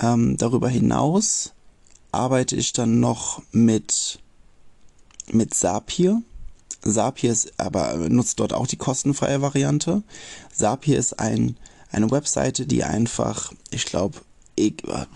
Ähm, 0.00 0.36
darüber 0.36 0.68
hinaus 0.68 1.52
arbeite 2.12 2.56
ich 2.56 2.72
dann 2.72 3.00
noch 3.00 3.42
mit, 3.52 4.20
mit 5.30 5.52
Zapier. 5.52 6.22
Zapier 6.86 7.32
ist 7.32 7.52
aber 7.58 7.96
nutzt 8.08 8.40
dort 8.40 8.52
auch 8.52 8.66
die 8.66 8.76
kostenfreie 8.76 9.40
Variante. 9.42 10.02
Zapier 10.52 10.98
ist 10.98 11.18
ein, 11.18 11.56
eine 11.90 12.10
Webseite, 12.10 12.66
die 12.66 12.84
einfach, 12.84 13.52
ich 13.70 13.86
glaube, 13.86 14.18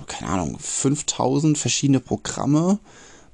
keine 0.06 0.30
Ahnung, 0.30 0.58
5000 0.58 1.56
verschiedene 1.58 2.00
Programme 2.00 2.78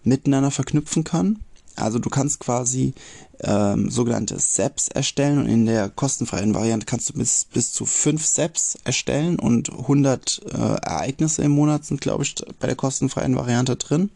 miteinander 0.02 0.50
verknüpfen 0.50 1.04
kann. 1.04 1.38
Also 1.76 1.98
du 1.98 2.08
kannst 2.08 2.38
quasi 2.38 2.94
ähm, 3.40 3.90
sogenannte 3.90 4.38
SEPs 4.38 4.88
erstellen 4.88 5.38
und 5.38 5.48
in 5.48 5.66
der 5.66 5.88
kostenfreien 5.88 6.54
Variante 6.54 6.86
kannst 6.86 7.08
du 7.08 7.14
bis, 7.14 7.46
bis 7.46 7.72
zu 7.72 7.84
fünf 7.84 8.24
SEPs 8.24 8.78
erstellen 8.84 9.38
und 9.38 9.70
100 9.70 10.42
äh, 10.46 10.56
Ereignisse 10.56 11.42
im 11.42 11.50
Monat 11.50 11.84
sind, 11.84 12.00
glaube 12.00 12.22
ich, 12.22 12.36
bei 12.60 12.68
der 12.68 12.76
kostenfreien 12.76 13.34
Variante 13.34 13.74
drin. 13.74 14.10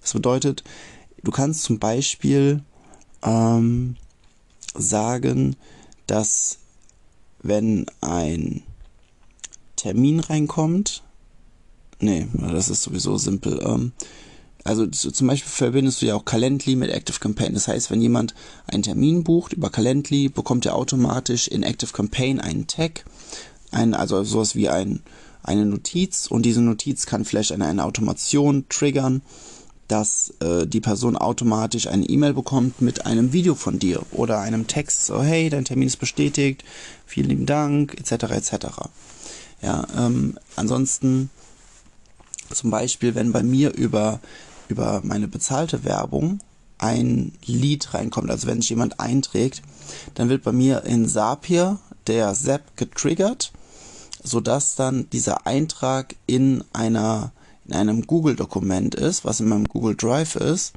Das 0.00 0.12
bedeutet, 0.12 0.62
du 1.22 1.32
kannst 1.32 1.64
zum 1.64 1.80
Beispiel 1.80 2.62
ähm, 3.22 3.96
sagen, 4.74 5.56
dass 6.06 6.58
wenn 7.42 7.86
ein 8.00 8.62
Termin 9.76 10.20
reinkommt, 10.20 11.02
nee, 12.00 12.26
das 12.34 12.68
ist 12.68 12.82
sowieso 12.82 13.16
simpel, 13.16 13.60
ähm, 13.64 13.92
also 14.64 14.86
zum 14.86 15.26
Beispiel 15.26 15.50
verbindest 15.50 16.02
du 16.02 16.06
ja 16.06 16.14
auch 16.14 16.24
Calendly 16.24 16.76
mit 16.76 16.90
Active 16.90 17.18
Campaign. 17.18 17.54
Das 17.54 17.66
heißt, 17.66 17.90
wenn 17.90 18.02
jemand 18.02 18.34
einen 18.66 18.82
Termin 18.82 19.24
bucht 19.24 19.54
über 19.54 19.70
Calendly, 19.70 20.28
bekommt 20.28 20.66
er 20.66 20.76
automatisch 20.76 21.48
in 21.48 21.62
Active 21.62 21.92
Campaign 21.92 22.40
einen 22.40 22.66
Tag, 22.66 23.04
ein, 23.70 23.94
also 23.94 24.22
sowas 24.22 24.54
wie 24.54 24.68
ein, 24.68 25.02
eine 25.42 25.64
Notiz 25.64 26.26
und 26.26 26.44
diese 26.44 26.60
Notiz 26.60 27.06
kann 27.06 27.24
vielleicht 27.24 27.52
eine, 27.52 27.66
eine 27.66 27.84
Automation 27.84 28.66
triggern, 28.68 29.22
dass 29.90 30.32
äh, 30.40 30.66
die 30.66 30.80
Person 30.80 31.16
automatisch 31.16 31.88
eine 31.88 32.06
E-Mail 32.06 32.32
bekommt 32.32 32.80
mit 32.80 33.06
einem 33.06 33.32
Video 33.32 33.56
von 33.56 33.80
dir 33.80 34.02
oder 34.12 34.40
einem 34.40 34.68
Text, 34.68 35.06
so 35.06 35.20
hey, 35.20 35.50
dein 35.50 35.64
Termin 35.64 35.88
ist 35.88 35.96
bestätigt, 35.96 36.64
vielen 37.06 37.28
lieben 37.28 37.46
Dank, 37.46 37.98
etc. 37.98 38.30
etc. 38.30 38.66
Ja, 39.62 39.86
ähm, 39.96 40.38
ansonsten 40.54 41.30
zum 42.54 42.70
Beispiel, 42.70 43.14
wenn 43.14 43.32
bei 43.32 43.42
mir 43.42 43.74
über 43.74 44.20
über 44.68 45.00
meine 45.02 45.26
bezahlte 45.26 45.84
Werbung 45.84 46.38
ein 46.78 47.32
Lied 47.44 47.92
reinkommt, 47.92 48.30
also 48.30 48.46
wenn 48.46 48.60
sich 48.60 48.70
jemand 48.70 49.00
einträgt, 49.00 49.62
dann 50.14 50.28
wird 50.28 50.44
bei 50.44 50.52
mir 50.52 50.84
in 50.84 51.08
Zapier 51.08 51.78
der 52.06 52.32
Zap 52.34 52.76
getriggert, 52.76 53.52
sodass 54.22 54.76
dann 54.76 55.10
dieser 55.10 55.46
Eintrag 55.46 56.14
in 56.26 56.64
einer 56.72 57.32
in 57.70 57.76
einem 57.76 58.06
Google-Dokument 58.06 58.94
ist, 58.94 59.24
was 59.24 59.40
in 59.40 59.48
meinem 59.48 59.68
Google 59.68 59.94
Drive 59.94 60.34
ist, 60.36 60.72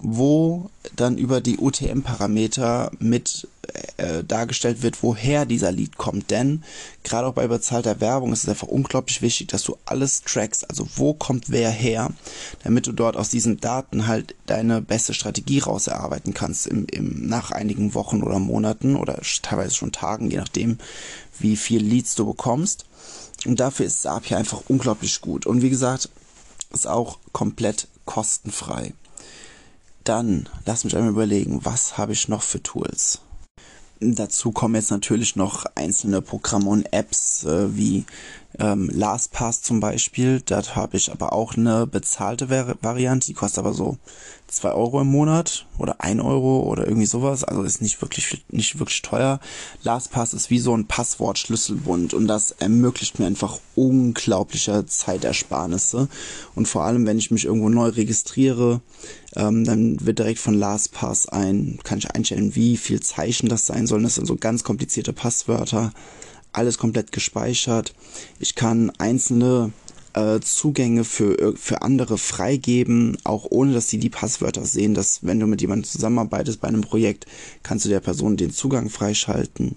wo 0.00 0.70
dann 0.96 1.16
über 1.16 1.40
die 1.40 1.58
UTM-Parameter 1.58 2.90
mit 2.98 3.48
äh, 3.96 4.24
dargestellt 4.24 4.82
wird, 4.82 5.02
woher 5.02 5.46
dieser 5.46 5.70
Lied 5.70 5.96
kommt. 5.96 6.30
Denn 6.32 6.64
gerade 7.04 7.28
auch 7.28 7.34
bei 7.34 7.46
bezahlter 7.46 8.00
Werbung 8.00 8.32
ist 8.32 8.42
es 8.42 8.48
einfach 8.48 8.66
unglaublich 8.66 9.22
wichtig, 9.22 9.48
dass 9.48 9.62
du 9.62 9.76
alles 9.84 10.22
trackst, 10.22 10.68
also 10.68 10.88
wo 10.96 11.14
kommt 11.14 11.50
wer 11.50 11.70
her, 11.70 12.10
damit 12.64 12.88
du 12.88 12.92
dort 12.92 13.16
aus 13.16 13.28
diesen 13.28 13.60
Daten 13.60 14.08
halt 14.08 14.34
deine 14.46 14.82
beste 14.82 15.14
Strategie 15.14 15.60
raus 15.60 15.86
erarbeiten 15.86 16.34
kannst 16.34 16.66
im, 16.66 16.86
im, 16.90 17.26
nach 17.28 17.52
einigen 17.52 17.94
Wochen 17.94 18.22
oder 18.22 18.40
Monaten 18.40 18.96
oder 18.96 19.20
teilweise 19.42 19.76
schon 19.76 19.92
Tagen, 19.92 20.30
je 20.30 20.38
nachdem, 20.38 20.78
wie 21.38 21.56
viel 21.56 21.82
Leads 21.82 22.16
du 22.16 22.26
bekommst. 22.26 22.86
Und 23.46 23.60
dafür 23.60 23.86
ist 23.86 24.02
Zapier 24.02 24.38
einfach 24.38 24.62
unglaublich 24.68 25.20
gut. 25.20 25.46
Und 25.46 25.62
wie 25.62 25.70
gesagt, 25.70 26.08
ist 26.74 26.86
auch 26.86 27.18
komplett 27.32 27.88
kostenfrei. 28.04 28.92
Dann 30.04 30.48
lass 30.66 30.84
mich 30.84 30.96
einmal 30.96 31.12
überlegen, 31.12 31.64
was 31.64 31.96
habe 31.96 32.12
ich 32.12 32.28
noch 32.28 32.42
für 32.42 32.62
Tools? 32.62 33.20
Dazu 34.00 34.52
kommen 34.52 34.74
jetzt 34.74 34.90
natürlich 34.90 35.36
noch 35.36 35.64
einzelne 35.76 36.20
Programme 36.20 36.68
und 36.68 36.92
Apps 36.92 37.44
äh, 37.44 37.74
wie 37.74 38.04
ähm, 38.58 38.90
LastPass 38.92 39.62
zum 39.62 39.80
Beispiel. 39.80 40.40
Dort 40.44 40.76
habe 40.76 40.96
ich 40.96 41.10
aber 41.10 41.32
auch 41.32 41.56
eine 41.56 41.86
bezahlte 41.86 42.50
Vari 42.50 42.74
Variante, 42.80 43.26
die 43.26 43.34
kostet 43.34 43.58
aber 43.58 43.72
so 43.72 43.98
zwei 44.46 44.72
Euro 44.72 45.00
im 45.00 45.08
Monat 45.08 45.66
oder 45.78 46.00
ein 46.00 46.20
Euro 46.20 46.60
oder 46.60 46.86
irgendwie 46.86 47.06
sowas. 47.06 47.44
Also 47.44 47.62
ist 47.62 47.82
nicht 47.82 48.00
wirklich, 48.00 48.44
nicht 48.50 48.78
wirklich 48.78 49.02
teuer. 49.02 49.40
LastPass 49.82 50.34
ist 50.34 50.50
wie 50.50 50.58
so 50.58 50.76
ein 50.76 50.86
Passwortschlüsselbund 50.86 52.14
und 52.14 52.28
das 52.28 52.52
ermöglicht 52.52 53.18
mir 53.18 53.26
einfach 53.26 53.58
unglaubliche 53.74 54.86
Zeitersparnisse. 54.86 56.08
Und 56.54 56.68
vor 56.68 56.84
allem, 56.84 57.06
wenn 57.06 57.18
ich 57.18 57.30
mich 57.30 57.44
irgendwo 57.46 57.68
neu 57.68 57.88
registriere, 57.88 58.80
ähm, 59.34 59.64
dann 59.64 60.04
wird 60.04 60.20
direkt 60.20 60.38
von 60.38 60.54
LastPass 60.54 61.28
ein, 61.28 61.80
kann 61.82 61.98
ich 61.98 62.10
einstellen, 62.10 62.54
wie 62.54 62.76
viel 62.76 63.00
Zeichen 63.00 63.48
das 63.48 63.66
sein 63.66 63.86
sollen. 63.86 64.04
Das 64.04 64.14
sind 64.14 64.26
so 64.26 64.36
ganz 64.36 64.62
komplizierte 64.62 65.12
Passwörter 65.12 65.92
alles 66.56 66.78
komplett 66.78 67.12
gespeichert. 67.12 67.94
Ich 68.38 68.54
kann 68.54 68.90
einzelne 68.98 69.72
äh, 70.14 70.40
Zugänge 70.40 71.04
für, 71.04 71.54
für 71.56 71.82
andere 71.82 72.18
freigeben, 72.18 73.18
auch 73.24 73.46
ohne 73.50 73.72
dass 73.72 73.88
sie 73.88 73.98
die 73.98 74.10
Passwörter 74.10 74.64
sehen, 74.64 74.94
dass 74.94 75.20
wenn 75.22 75.40
du 75.40 75.46
mit 75.46 75.60
jemandem 75.60 75.84
zusammenarbeitest 75.84 76.60
bei 76.60 76.68
einem 76.68 76.82
Projekt, 76.82 77.26
kannst 77.62 77.84
du 77.84 77.88
der 77.88 78.00
Person 78.00 78.36
den 78.36 78.52
Zugang 78.52 78.90
freischalten. 78.90 79.76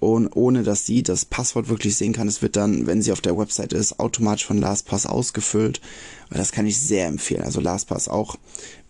Und 0.00 0.28
ohne 0.36 0.62
dass 0.62 0.86
sie 0.86 1.02
das 1.02 1.24
Passwort 1.24 1.68
wirklich 1.68 1.96
sehen 1.96 2.12
kann, 2.12 2.28
es 2.28 2.40
wird 2.40 2.54
dann, 2.54 2.86
wenn 2.86 3.02
sie 3.02 3.10
auf 3.10 3.20
der 3.20 3.36
Website 3.36 3.72
ist, 3.72 3.98
automatisch 3.98 4.46
von 4.46 4.58
LastPass 4.58 5.06
ausgefüllt. 5.06 5.80
Das 6.30 6.52
kann 6.52 6.66
ich 6.66 6.78
sehr 6.78 7.08
empfehlen. 7.08 7.42
Also 7.42 7.60
LastPass 7.60 8.08
auch, 8.08 8.36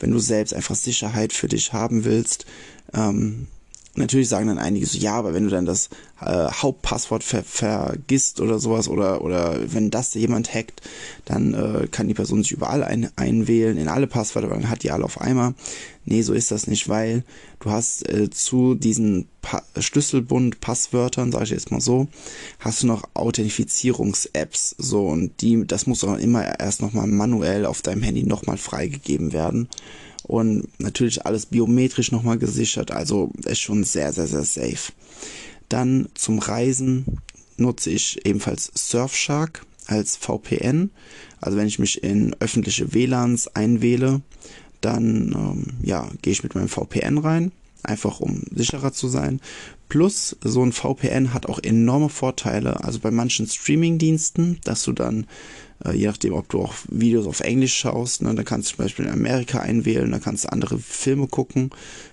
wenn 0.01 0.11
du 0.11 0.19
selbst 0.19 0.53
einfach 0.53 0.75
Sicherheit 0.75 1.33
für 1.33 1.49
dich 1.49 1.73
haben 1.73 2.05
willst, 2.05 2.45
ähm, 2.93 3.47
Natürlich 3.99 4.29
sagen 4.29 4.47
dann 4.47 4.59
einige 4.59 4.87
so, 4.87 4.97
ja, 4.97 5.15
aber 5.15 5.35
wenn 5.35 5.45
du 5.45 5.51
dann 5.51 5.67
das 5.67 5.89
äh, 6.21 6.49
Hauptpasswort 6.51 7.25
ver 7.25 7.43
vergisst 7.43 8.41
oder 8.41 8.59
sowas 8.59 8.89
oder 8.89 9.23
oder 9.23 9.59
wenn 9.73 9.91
das 9.91 10.15
jemand 10.15 10.55
hackt, 10.55 10.83
dann 11.25 11.55
äh, 11.55 11.89
kann 11.89 12.09
die 12.09 12.15
Person 12.15 12.43
sich 12.43 12.53
überall 12.53 12.85
ein 12.85 13.11
einwählen 13.17 13.77
in 13.77 13.89
alle 13.89 14.07
Passwörter, 14.07 14.51
weil 14.51 14.61
dann 14.61 14.71
hat 14.71 14.83
die 14.83 14.91
alle 14.91 15.05
auf 15.05 15.21
einmal. 15.21 15.55
Nee, 16.05 16.23
so 16.23 16.33
ist 16.33 16.51
das 16.51 16.67
nicht, 16.67 16.89
weil 16.89 17.25
du 17.61 17.71
hast 17.71 18.09
äh, 18.09 18.31
zu 18.31 18.75
diesen 18.75 19.27
pa 19.43 19.63
Schlüsselbund 19.79 20.61
Passwörtern, 20.61 21.33
sage 21.33 21.45
ich 21.45 21.51
jetzt 21.51 21.71
mal 21.71 21.81
so, 21.81 22.09
hast 22.61 22.83
du 22.83 22.87
noch 22.87 23.03
Authentifizierungs-Apps 23.15 24.77
so 24.79 25.07
und 25.09 25.41
die 25.41 25.67
das 25.67 25.87
muss 25.87 26.05
auch 26.05 26.19
immer 26.19 26.61
erst 26.61 26.83
nochmal 26.83 27.09
manuell 27.09 27.67
auf 27.67 27.83
deinem 27.83 28.03
Handy 28.03 28.23
nochmal 28.23 28.59
freigegeben 28.59 29.33
werden 29.33 29.69
und 30.29 30.69
natürlich 30.79 31.27
alles 31.27 31.47
biometrisch 31.47 32.13
nochmal 32.13 32.39
gesichert, 32.39 32.93
also 32.93 33.33
ist 33.45 33.61
schon 33.61 33.83
sehr, 33.83 34.13
sehr, 34.13 34.29
sehr 34.29 34.45
safe. 34.45 34.93
Dann 35.69 36.09
zum 36.15 36.39
Reisen 36.39 37.19
nutze 37.57 37.91
ich 37.91 38.25
ebenfalls 38.25 38.71
Surfshark 38.75 39.67
als 39.87 40.17
VPN. 40.17 40.91
Also 41.41 41.57
wenn 41.57 41.67
ich 41.67 41.79
mich 41.79 42.05
in 42.05 42.37
öffentliche 42.41 42.93
WLANs 42.95 43.49
einwähle, 43.49 44.21
dann 44.81 45.33
ähm, 45.33 45.65
ja, 45.83 46.09
gehe 46.23 46.33
ich 46.33 46.43
mit 46.43 46.55
meinem 46.55 46.69
VPN 46.69 47.19
rein, 47.19 47.53
einfach 47.83 48.21
um 48.21 48.43
sicherer 48.55 48.93
zu 48.93 49.09
sein. 49.09 49.41
Plus, 49.89 50.37
so 50.43 50.63
ein 50.63 50.73
VPN 50.73 51.33
hat 51.33 51.47
auch 51.47 51.59
enorme 51.59 52.11
Vorteile. 52.11 52.85
Also 52.85 52.99
bei 52.99 53.11
manchen 53.11 53.47
Streaming-Diensten, 53.47 54.61
dass 54.65 54.85
du 54.85 54.93
dann 54.93 55.27
äh, 55.85 55.93
je 55.93 56.07
nachdem, 56.07 56.35
ob 56.35 56.49
du 56.49 56.61
auch 56.61 56.75
Videos 56.89 57.27
auf 57.27 57.41
Englisch 57.41 57.77
schaust. 57.77 58.23
Ne, 58.23 58.35
da 58.35 58.43
kannst 58.43 58.73
du 58.73 58.77
zum 58.77 58.85
Beispiel 58.85 59.07
in 59.07 59.13
Amerika 59.13 59.61
einwählen, 59.61 60.11
da 60.11 60.19
kannst 60.19 60.45
du 60.45 60.53
andere 60.53 60.79
Filme 60.79 61.27
gucken, 61.27 61.71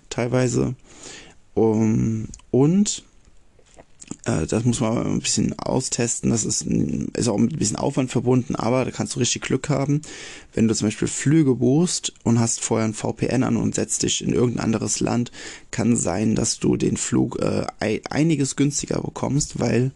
teilweise. 0.10 0.76
Um, 1.54 2.28
und 2.52 3.04
äh, 4.26 4.46
das 4.46 4.64
muss 4.66 4.82
man 4.82 5.06
ein 5.06 5.20
bisschen 5.20 5.58
austesten. 5.58 6.30
Das 6.30 6.46
ist, 6.46 6.64
ist 6.64 7.28
auch 7.28 7.38
mit 7.38 7.54
ein 7.54 7.60
bisschen 7.60 7.78
Aufwand 7.78 8.12
verbunden, 8.12 8.56
aber 8.56 8.86
da 8.86 8.92
kannst 8.92 9.16
du 9.16 9.20
richtig 9.20 9.42
Glück 9.42 9.70
haben. 9.70 10.02
Wenn 10.54 10.68
du 10.68 10.76
zum 10.76 10.88
Beispiel 10.88 11.08
Flüge 11.08 11.56
buchst 11.56 12.14
und 12.24 12.40
hast 12.40 12.62
vorher 12.62 12.88
ein 12.88 12.94
VPN 12.94 13.44
an 13.44 13.58
und 13.58 13.76
setzt 13.76 14.04
dich 14.04 14.22
in 14.24 14.34
irgendein 14.34 14.66
anderes 14.66 15.00
Land, 15.00 15.32
kann 15.72 15.96
sein, 15.96 16.36
dass 16.36 16.60
du 16.60 16.78
den 16.78 16.98
Flug 16.98 17.40
äh, 17.42 17.66
einiges 18.10 18.56
günstiger 18.56 19.02
bekommst, 19.02 19.60
weil 19.60 19.92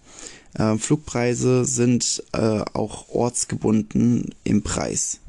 äh, 0.56 0.78
Flugpreise 0.78 1.66
sind 1.66 2.24
äh, 2.34 2.62
auch 2.74 3.10
ortsgebunden 3.10 4.34
im 4.44 4.62
Preis. 4.62 5.20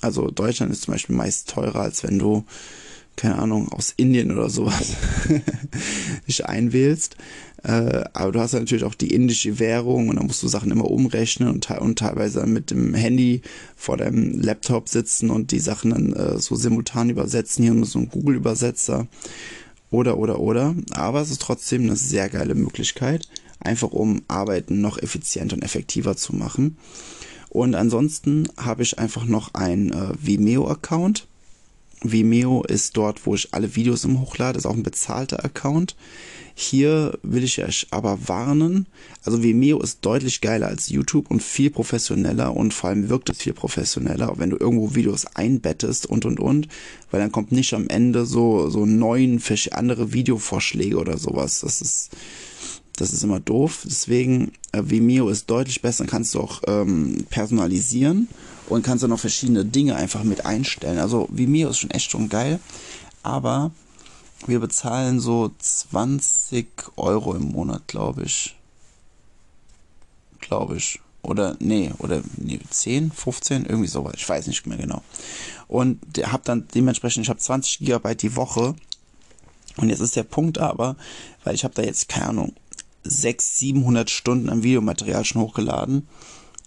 Also 0.00 0.30
Deutschland 0.30 0.72
ist 0.72 0.82
zum 0.82 0.92
Beispiel 0.92 1.16
meist 1.16 1.50
teurer, 1.50 1.80
als 1.80 2.02
wenn 2.02 2.18
du, 2.18 2.44
keine 3.16 3.36
Ahnung, 3.38 3.70
aus 3.70 3.92
Indien 3.96 4.32
oder 4.32 4.48
sowas 4.48 4.94
dich 6.26 6.46
einwählst. 6.46 7.16
Äh, 7.62 8.04
aber 8.14 8.32
du 8.32 8.40
hast 8.40 8.52
ja 8.52 8.60
natürlich 8.60 8.84
auch 8.84 8.94
die 8.94 9.12
indische 9.12 9.58
Währung 9.58 10.08
und 10.08 10.16
dann 10.16 10.26
musst 10.26 10.42
du 10.42 10.48
Sachen 10.48 10.70
immer 10.70 10.90
umrechnen 10.90 11.50
und, 11.50 11.70
und 11.70 11.98
teilweise 11.98 12.46
mit 12.46 12.70
dem 12.70 12.94
Handy 12.94 13.42
vor 13.76 13.98
deinem 13.98 14.40
Laptop 14.40 14.88
sitzen 14.88 15.28
und 15.28 15.50
die 15.50 15.58
Sachen 15.58 15.90
dann 15.90 16.12
äh, 16.14 16.38
so 16.38 16.54
simultan 16.54 17.10
übersetzen. 17.10 17.64
Hier 17.64 17.84
so 17.84 17.98
ein 17.98 18.08
Google-Übersetzer. 18.08 19.06
Oder, 19.90 20.18
oder, 20.18 20.38
oder. 20.38 20.74
Aber 20.92 21.20
es 21.20 21.30
ist 21.30 21.42
trotzdem 21.42 21.82
eine 21.82 21.96
sehr 21.96 22.28
geile 22.28 22.54
Möglichkeit, 22.54 23.28
einfach 23.60 23.90
um 23.90 24.22
Arbeiten 24.28 24.80
noch 24.80 24.98
effizienter 24.98 25.56
und 25.56 25.62
effektiver 25.62 26.16
zu 26.16 26.34
machen. 26.34 26.76
Und 27.48 27.74
ansonsten 27.74 28.48
habe 28.56 28.82
ich 28.82 28.98
einfach 28.98 29.24
noch 29.24 29.54
einen 29.54 29.92
äh, 29.92 30.12
Vimeo-Account. 30.20 31.26
Vimeo 32.02 32.62
ist 32.62 32.96
dort, 32.96 33.26
wo 33.26 33.34
ich 33.34 33.52
alle 33.52 33.76
Videos 33.76 34.04
im 34.04 34.20
hochlade, 34.20 34.56
ist 34.56 34.66
auch 34.66 34.74
ein 34.74 34.82
bezahlter 34.82 35.44
Account. 35.44 35.96
Hier 36.54 37.18
will 37.22 37.44
ich 37.44 37.62
euch 37.62 37.86
aber 37.90 38.28
warnen. 38.28 38.86
Also 39.24 39.42
Vimeo 39.42 39.80
ist 39.80 39.98
deutlich 40.02 40.40
geiler 40.40 40.68
als 40.68 40.88
YouTube 40.88 41.30
und 41.30 41.42
viel 41.42 41.70
professioneller 41.70 42.54
und 42.54 42.72
vor 42.72 42.90
allem 42.90 43.08
wirkt 43.08 43.30
es 43.30 43.38
viel 43.38 43.52
professioneller, 43.52 44.34
wenn 44.36 44.50
du 44.50 44.56
irgendwo 44.58 44.94
Videos 44.94 45.26
einbettest 45.26 46.06
und 46.06 46.24
und 46.24 46.40
und, 46.40 46.68
weil 47.10 47.20
dann 47.20 47.32
kommt 47.32 47.52
nicht 47.52 47.74
am 47.74 47.88
Ende 47.88 48.26
so, 48.26 48.70
so 48.70 48.86
neun 48.86 49.42
andere 49.72 50.12
Videovorschläge 50.12 50.96
oder 50.96 51.18
sowas. 51.18 51.60
Das 51.60 51.80
ist, 51.80 52.10
das 53.00 53.12
ist 53.12 53.24
immer 53.24 53.40
doof. 53.40 53.82
Deswegen, 53.84 54.52
äh, 54.72 54.82
Vimeo 54.84 55.28
ist 55.30 55.48
deutlich 55.48 55.80
besser, 55.80 56.06
kannst 56.06 56.34
du 56.34 56.40
auch 56.40 56.62
ähm, 56.66 57.24
personalisieren 57.30 58.28
und 58.68 58.82
kannst 58.82 59.02
dann 59.02 59.10
noch 59.10 59.20
verschiedene 59.20 59.64
Dinge 59.64 59.96
einfach 59.96 60.22
mit 60.22 60.44
einstellen. 60.44 60.98
Also 60.98 61.26
Vimeo 61.30 61.70
ist 61.70 61.78
schon 61.78 61.90
echt 61.90 62.10
schon 62.10 62.28
geil, 62.28 62.60
aber 63.22 63.70
wir 64.46 64.60
bezahlen 64.60 65.20
so 65.20 65.50
20 65.58 66.66
Euro 66.96 67.34
im 67.34 67.52
Monat, 67.52 67.86
glaube 67.86 68.24
ich. 68.24 68.56
Glaube 70.40 70.76
ich. 70.76 71.00
Oder, 71.22 71.56
nee, 71.58 71.92
oder 71.98 72.22
nee, 72.36 72.60
10, 72.68 73.12
15, 73.12 73.66
irgendwie 73.66 73.88
sowas. 73.88 74.14
Ich 74.16 74.28
weiß 74.28 74.46
nicht 74.46 74.66
mehr 74.66 74.78
genau. 74.78 75.02
Und 75.68 76.00
habe 76.22 76.42
dann 76.44 76.66
dementsprechend, 76.74 77.24
ich 77.24 77.30
habe 77.30 77.40
20 77.40 77.78
Gigabyte 77.80 78.22
die 78.22 78.36
Woche. 78.36 78.74
Und 79.76 79.88
jetzt 79.88 80.00
ist 80.00 80.16
der 80.16 80.24
Punkt 80.24 80.58
aber, 80.58 80.96
weil 81.44 81.54
ich 81.54 81.64
habe 81.64 81.74
da 81.74 81.82
jetzt, 81.82 82.08
keine 82.08 82.28
Ahnung, 82.30 82.54
600, 83.04 83.40
700 83.40 84.10
Stunden 84.10 84.48
an 84.48 84.62
Videomaterial 84.62 85.24
schon 85.24 85.42
hochgeladen. 85.42 86.06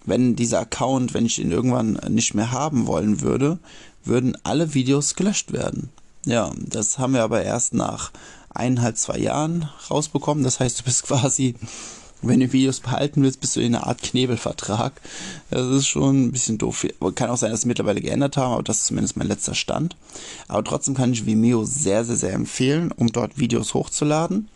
Wenn 0.04 0.36
dieser 0.36 0.60
Account, 0.60 1.14
wenn 1.14 1.26
ich 1.26 1.38
ihn 1.38 1.50
irgendwann 1.50 1.98
nicht 2.08 2.34
mehr 2.34 2.50
haben 2.50 2.86
wollen 2.86 3.20
würde, 3.20 3.58
würden 4.04 4.36
alle 4.44 4.74
Videos 4.74 5.14
gelöscht 5.14 5.52
werden. 5.52 5.90
Ja, 6.26 6.52
das 6.56 6.98
haben 6.98 7.14
wir 7.14 7.22
aber 7.22 7.42
erst 7.42 7.74
nach 7.74 8.10
eineinhalb, 8.50 8.96
zwei 8.96 9.18
Jahren 9.18 9.68
rausbekommen. 9.90 10.44
Das 10.44 10.60
heißt, 10.60 10.80
du 10.80 10.84
bist 10.84 11.02
quasi, 11.06 11.54
wenn 12.22 12.40
du 12.40 12.52
Videos 12.52 12.80
behalten 12.80 13.22
willst, 13.22 13.40
bist 13.40 13.56
du 13.56 13.60
in 13.60 13.74
einer 13.74 13.86
Art 13.86 14.02
Knebelvertrag. 14.02 14.92
Das 15.50 15.66
ist 15.66 15.86
schon 15.86 16.26
ein 16.26 16.32
bisschen 16.32 16.58
doof. 16.58 16.86
Kann 17.14 17.30
auch 17.30 17.36
sein, 17.36 17.50
dass 17.50 17.62
sie 17.62 17.68
mittlerweile 17.68 18.00
geändert 18.00 18.36
haben, 18.36 18.52
aber 18.52 18.62
das 18.62 18.78
ist 18.78 18.86
zumindest 18.86 19.16
mein 19.16 19.28
letzter 19.28 19.54
Stand. 19.54 19.96
Aber 20.48 20.64
trotzdem 20.64 20.94
kann 20.94 21.12
ich 21.12 21.26
Vimeo 21.26 21.64
sehr, 21.64 22.04
sehr, 22.04 22.16
sehr 22.16 22.32
empfehlen, 22.32 22.92
um 22.92 23.08
dort 23.08 23.38
Videos 23.38 23.74
hochzuladen. 23.74 24.48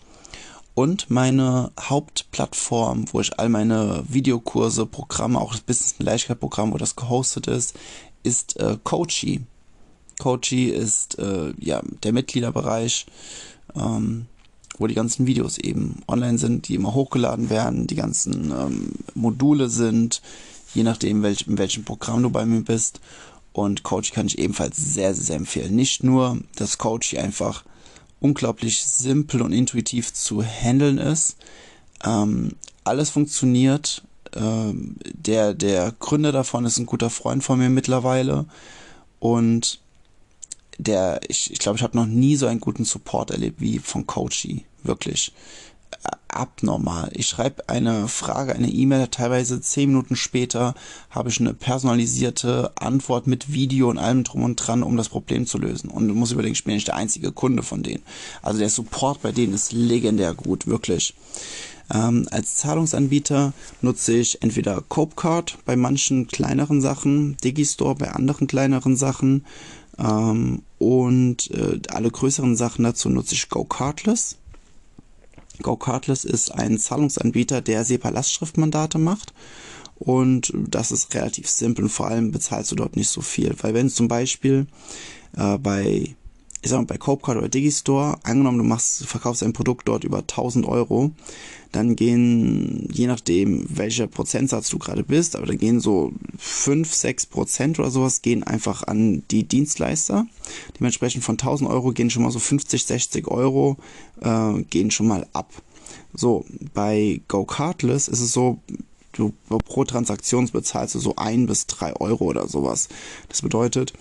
Und 0.78 1.10
meine 1.10 1.72
Hauptplattform, 1.80 3.06
wo 3.10 3.20
ich 3.20 3.36
all 3.36 3.48
meine 3.48 4.04
Videokurse, 4.06 4.86
Programme, 4.86 5.40
auch 5.40 5.50
das 5.50 5.62
Business 5.62 5.96
Leichtigkeit 5.98 6.38
Programm, 6.38 6.72
wo 6.72 6.76
das 6.76 6.94
gehostet 6.94 7.48
ist, 7.48 7.76
ist 8.22 8.60
äh, 8.60 8.76
Coachy. 8.84 9.40
Coachy 10.20 10.66
ist 10.66 11.18
äh, 11.18 11.52
ja 11.58 11.82
der 12.04 12.12
Mitgliederbereich, 12.12 13.06
ähm, 13.74 14.26
wo 14.78 14.86
die 14.86 14.94
ganzen 14.94 15.26
Videos 15.26 15.58
eben 15.58 16.00
online 16.06 16.38
sind, 16.38 16.68
die 16.68 16.76
immer 16.76 16.94
hochgeladen 16.94 17.50
werden, 17.50 17.88
die 17.88 17.96
ganzen 17.96 18.52
ähm, 18.52 18.92
Module 19.14 19.70
sind, 19.70 20.22
je 20.74 20.84
nachdem, 20.84 21.24
welch, 21.24 21.48
in 21.48 21.58
welchem 21.58 21.82
Programm 21.82 22.22
du 22.22 22.30
bei 22.30 22.46
mir 22.46 22.60
bist. 22.60 23.00
Und 23.52 23.82
Coachy 23.82 24.12
kann 24.12 24.28
ich 24.28 24.38
ebenfalls 24.38 24.76
sehr, 24.76 25.12
sehr, 25.12 25.24
sehr 25.24 25.36
empfehlen. 25.38 25.74
Nicht 25.74 26.04
nur, 26.04 26.38
dass 26.54 26.78
Coachy 26.78 27.18
einfach 27.18 27.64
unglaublich 28.20 28.84
simpel 28.84 29.42
und 29.42 29.52
intuitiv 29.52 30.12
zu 30.12 30.42
handeln 30.42 30.98
ist. 30.98 31.36
Ähm, 32.04 32.52
alles 32.84 33.10
funktioniert. 33.10 34.02
Ähm, 34.34 34.96
der, 35.04 35.54
der 35.54 35.92
Gründer 35.98 36.32
davon 36.32 36.64
ist 36.64 36.78
ein 36.78 36.86
guter 36.86 37.10
Freund 37.10 37.44
von 37.44 37.58
mir 37.58 37.70
mittlerweile. 37.70 38.46
Und 39.20 39.80
der, 40.78 41.20
ich, 41.28 41.52
ich 41.52 41.58
glaube, 41.58 41.76
ich 41.76 41.82
habe 41.82 41.96
noch 41.96 42.06
nie 42.06 42.36
so 42.36 42.46
einen 42.46 42.60
guten 42.60 42.84
Support 42.84 43.30
erlebt 43.30 43.60
wie 43.60 43.78
von 43.78 44.06
Coachy. 44.06 44.64
Wirklich 44.84 45.32
abnormal. 46.28 47.10
Ich 47.14 47.26
schreibe 47.26 47.68
eine 47.68 48.06
Frage, 48.08 48.54
eine 48.54 48.70
E-Mail, 48.70 49.08
teilweise 49.08 49.60
zehn 49.60 49.88
Minuten 49.88 50.14
später 50.14 50.74
habe 51.10 51.30
ich 51.30 51.40
eine 51.40 51.54
personalisierte 51.54 52.72
Antwort 52.76 53.26
mit 53.26 53.52
Video 53.52 53.90
und 53.90 53.98
allem 53.98 54.24
drum 54.24 54.44
und 54.44 54.56
dran, 54.56 54.82
um 54.82 54.96
das 54.96 55.08
Problem 55.08 55.46
zu 55.46 55.58
lösen. 55.58 55.90
Und 55.90 56.08
du 56.08 56.14
musst 56.14 56.32
überlegen, 56.32 56.52
ich 56.52 56.64
bin 56.64 56.74
nicht 56.74 56.88
der 56.88 56.96
einzige 56.96 57.32
Kunde 57.32 57.62
von 57.62 57.82
denen. 57.82 58.02
Also 58.42 58.60
der 58.60 58.70
Support 58.70 59.22
bei 59.22 59.32
denen 59.32 59.54
ist 59.54 59.72
legendär 59.72 60.34
gut, 60.34 60.66
wirklich. 60.66 61.14
Ähm, 61.92 62.28
als 62.30 62.56
Zahlungsanbieter 62.56 63.52
nutze 63.80 64.12
ich 64.12 64.42
entweder 64.42 64.82
Copecard 64.82 65.58
bei 65.64 65.74
manchen 65.74 66.28
kleineren 66.28 66.80
Sachen, 66.80 67.36
Digistore 67.38 67.94
bei 67.94 68.12
anderen 68.12 68.46
kleineren 68.46 68.96
Sachen 68.96 69.44
ähm, 69.98 70.62
und 70.78 71.50
äh, 71.50 71.80
alle 71.88 72.10
größeren 72.10 72.56
Sachen 72.56 72.84
dazu 72.84 73.08
nutze 73.08 73.34
ich 73.34 73.48
GoCardless. 73.48 74.36
GoCardless 75.62 76.24
ist 76.24 76.50
ein 76.50 76.78
Zahlungsanbieter, 76.78 77.60
der 77.60 77.84
SEPA-Lastschriftmandate 77.84 78.98
macht. 78.98 79.32
Und 79.96 80.52
das 80.54 80.92
ist 80.92 81.12
relativ 81.14 81.48
simpel 81.48 81.88
vor 81.88 82.06
allem 82.06 82.30
bezahlst 82.30 82.70
du 82.70 82.76
dort 82.76 82.96
nicht 82.96 83.08
so 83.08 83.20
viel. 83.20 83.54
Weil 83.60 83.74
wenn 83.74 83.90
zum 83.90 84.06
Beispiel 84.06 84.66
äh, 85.36 85.58
bei 85.58 86.14
ich 86.62 86.70
sag 86.70 86.78
mal, 86.78 86.86
bei 86.86 86.98
Copecard 86.98 87.38
oder 87.38 87.48
Digistore, 87.48 88.18
angenommen, 88.24 88.58
du 88.58 88.64
machst, 88.64 89.06
verkaufst 89.06 89.42
ein 89.42 89.52
Produkt 89.52 89.86
dort 89.86 90.04
über 90.04 90.18
1000 90.18 90.66
Euro, 90.66 91.12
dann 91.72 91.96
gehen, 91.96 92.88
je 92.92 93.06
nachdem, 93.06 93.66
welcher 93.68 94.06
Prozentsatz 94.06 94.68
du 94.70 94.78
gerade 94.78 95.04
bist, 95.04 95.36
aber 95.36 95.46
dann 95.46 95.58
gehen 95.58 95.80
so 95.80 96.12
5, 96.38 96.92
6 96.92 97.26
Prozent 97.26 97.78
oder 97.78 97.90
sowas, 97.90 98.22
gehen 98.22 98.42
einfach 98.42 98.82
an 98.84 99.22
die 99.30 99.44
Dienstleister. 99.44 100.26
Dementsprechend 100.78 101.24
von 101.24 101.34
1000 101.34 101.68
Euro 101.68 101.92
gehen 101.92 102.10
schon 102.10 102.22
mal 102.22 102.32
so 102.32 102.38
50, 102.38 102.84
60 102.84 103.28
Euro, 103.28 103.76
äh, 104.20 104.62
gehen 104.70 104.90
schon 104.90 105.08
mal 105.08 105.26
ab. 105.32 105.52
So, 106.14 106.44
bei 106.74 107.20
GoCardless 107.28 108.08
ist 108.08 108.20
es 108.20 108.32
so, 108.32 108.58
du 109.12 109.34
pro 109.48 109.84
Transaktion 109.84 110.48
bezahlst 110.48 110.94
du 110.94 111.00
so 111.00 111.16
ein 111.16 111.46
bis 111.46 111.66
drei 111.66 111.94
Euro 111.96 112.24
oder 112.24 112.48
sowas. 112.48 112.88
Das 113.28 113.42
bedeutet, 113.42 113.92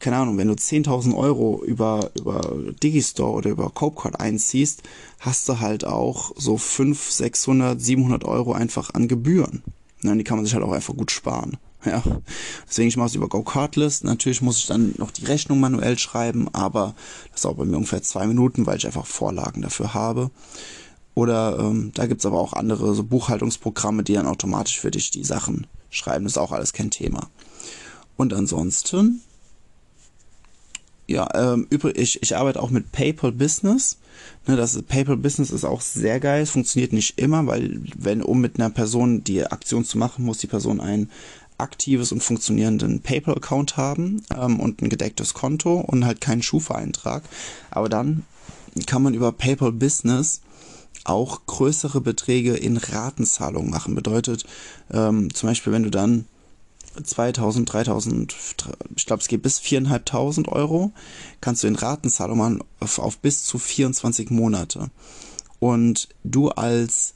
keine 0.00 0.16
Ahnung, 0.16 0.38
wenn 0.38 0.48
du 0.48 0.54
10.000 0.54 1.16
Euro 1.16 1.62
über, 1.64 2.10
über 2.18 2.56
Digistore 2.82 3.32
oder 3.32 3.50
über 3.50 3.70
Copecard 3.70 4.20
einziehst, 4.20 4.82
hast 5.20 5.48
du 5.48 5.60
halt 5.60 5.84
auch 5.84 6.32
so 6.36 6.56
5, 6.56 7.10
600, 7.10 7.80
700 7.80 8.24
Euro 8.24 8.52
einfach 8.52 8.94
an 8.94 9.08
Gebühren. 9.08 9.62
Ja, 10.02 10.14
die 10.14 10.24
kann 10.24 10.36
man 10.36 10.44
sich 10.44 10.54
halt 10.54 10.64
auch 10.64 10.72
einfach 10.72 10.96
gut 10.96 11.10
sparen. 11.10 11.56
Ja, 11.84 12.00
deswegen 12.68 12.86
ich 12.86 12.96
mache 12.96 13.08
es 13.08 13.16
über 13.16 13.28
GoCardless. 13.28 14.04
Natürlich 14.04 14.40
muss 14.40 14.58
ich 14.58 14.66
dann 14.66 14.94
noch 14.98 15.10
die 15.10 15.24
Rechnung 15.24 15.58
manuell 15.58 15.98
schreiben, 15.98 16.48
aber 16.52 16.94
das 17.32 17.42
dauert 17.42 17.56
bei 17.56 17.64
mir 17.64 17.76
ungefähr 17.76 18.04
zwei 18.04 18.28
Minuten, 18.28 18.66
weil 18.66 18.76
ich 18.76 18.86
einfach 18.86 19.04
Vorlagen 19.04 19.62
dafür 19.62 19.92
habe. 19.92 20.30
Oder 21.14 21.58
ähm, 21.58 21.90
da 21.92 22.06
gibt's 22.06 22.24
aber 22.24 22.38
auch 22.38 22.52
andere 22.52 22.94
so 22.94 23.02
Buchhaltungsprogramme, 23.02 24.04
die 24.04 24.14
dann 24.14 24.28
automatisch 24.28 24.78
für 24.78 24.92
dich 24.92 25.10
die 25.10 25.24
Sachen 25.24 25.66
schreiben. 25.90 26.24
Das 26.24 26.34
ist 26.34 26.38
auch 26.38 26.52
alles 26.52 26.72
kein 26.72 26.92
Thema. 26.92 27.28
Und 28.16 28.32
ansonsten 28.32 29.20
ja, 31.12 31.28
ähm, 31.34 31.66
übrig, 31.68 31.98
ich, 31.98 32.22
ich 32.22 32.36
arbeite 32.36 32.62
auch 32.62 32.70
mit 32.70 32.90
PayPal 32.90 33.32
Business. 33.32 33.98
Ne, 34.46 34.56
das 34.56 34.80
PayPal 34.82 35.18
Business 35.18 35.50
ist 35.50 35.64
auch 35.64 35.82
sehr 35.82 36.20
geil. 36.20 36.42
Es 36.42 36.50
funktioniert 36.50 36.92
nicht 36.92 37.18
immer, 37.18 37.46
weil 37.46 37.80
wenn 37.96 38.22
um 38.22 38.40
mit 38.40 38.58
einer 38.58 38.70
Person 38.70 39.22
die 39.22 39.44
Aktion 39.44 39.84
zu 39.84 39.98
machen, 39.98 40.24
muss 40.24 40.38
die 40.38 40.46
Person 40.46 40.80
ein 40.80 41.10
aktives 41.58 42.12
und 42.12 42.22
funktionierenden 42.22 43.00
PayPal-Account 43.00 43.76
haben 43.76 44.22
ähm, 44.34 44.58
und 44.58 44.80
ein 44.80 44.88
gedecktes 44.88 45.34
Konto 45.34 45.80
und 45.80 46.06
halt 46.06 46.22
keinen 46.22 46.42
Schufa-Eintrag. 46.42 47.22
Aber 47.70 47.90
dann 47.90 48.24
kann 48.86 49.02
man 49.02 49.12
über 49.12 49.32
PayPal 49.32 49.72
Business 49.72 50.40
auch 51.04 51.44
größere 51.44 52.00
Beträge 52.00 52.54
in 52.54 52.78
Ratenzahlung 52.78 53.68
machen. 53.68 53.94
Bedeutet 53.94 54.44
ähm, 54.90 55.32
zum 55.34 55.50
Beispiel, 55.50 55.74
wenn 55.74 55.82
du 55.82 55.90
dann 55.90 56.24
2000, 57.02 57.72
3000, 57.72 58.36
ich 58.96 59.06
glaube, 59.06 59.20
es 59.20 59.28
geht 59.28 59.42
bis 59.42 59.60
4.500 59.60 60.48
Euro, 60.48 60.92
kannst 61.40 61.62
du 61.62 61.68
in 61.68 61.76
Ratenzahlung 61.76 62.38
machen 62.38 62.64
auf, 62.80 62.98
auf, 62.98 63.18
bis 63.18 63.44
zu 63.44 63.58
24 63.58 64.30
Monate. 64.30 64.90
Und 65.58 66.08
du 66.24 66.48
als, 66.48 67.14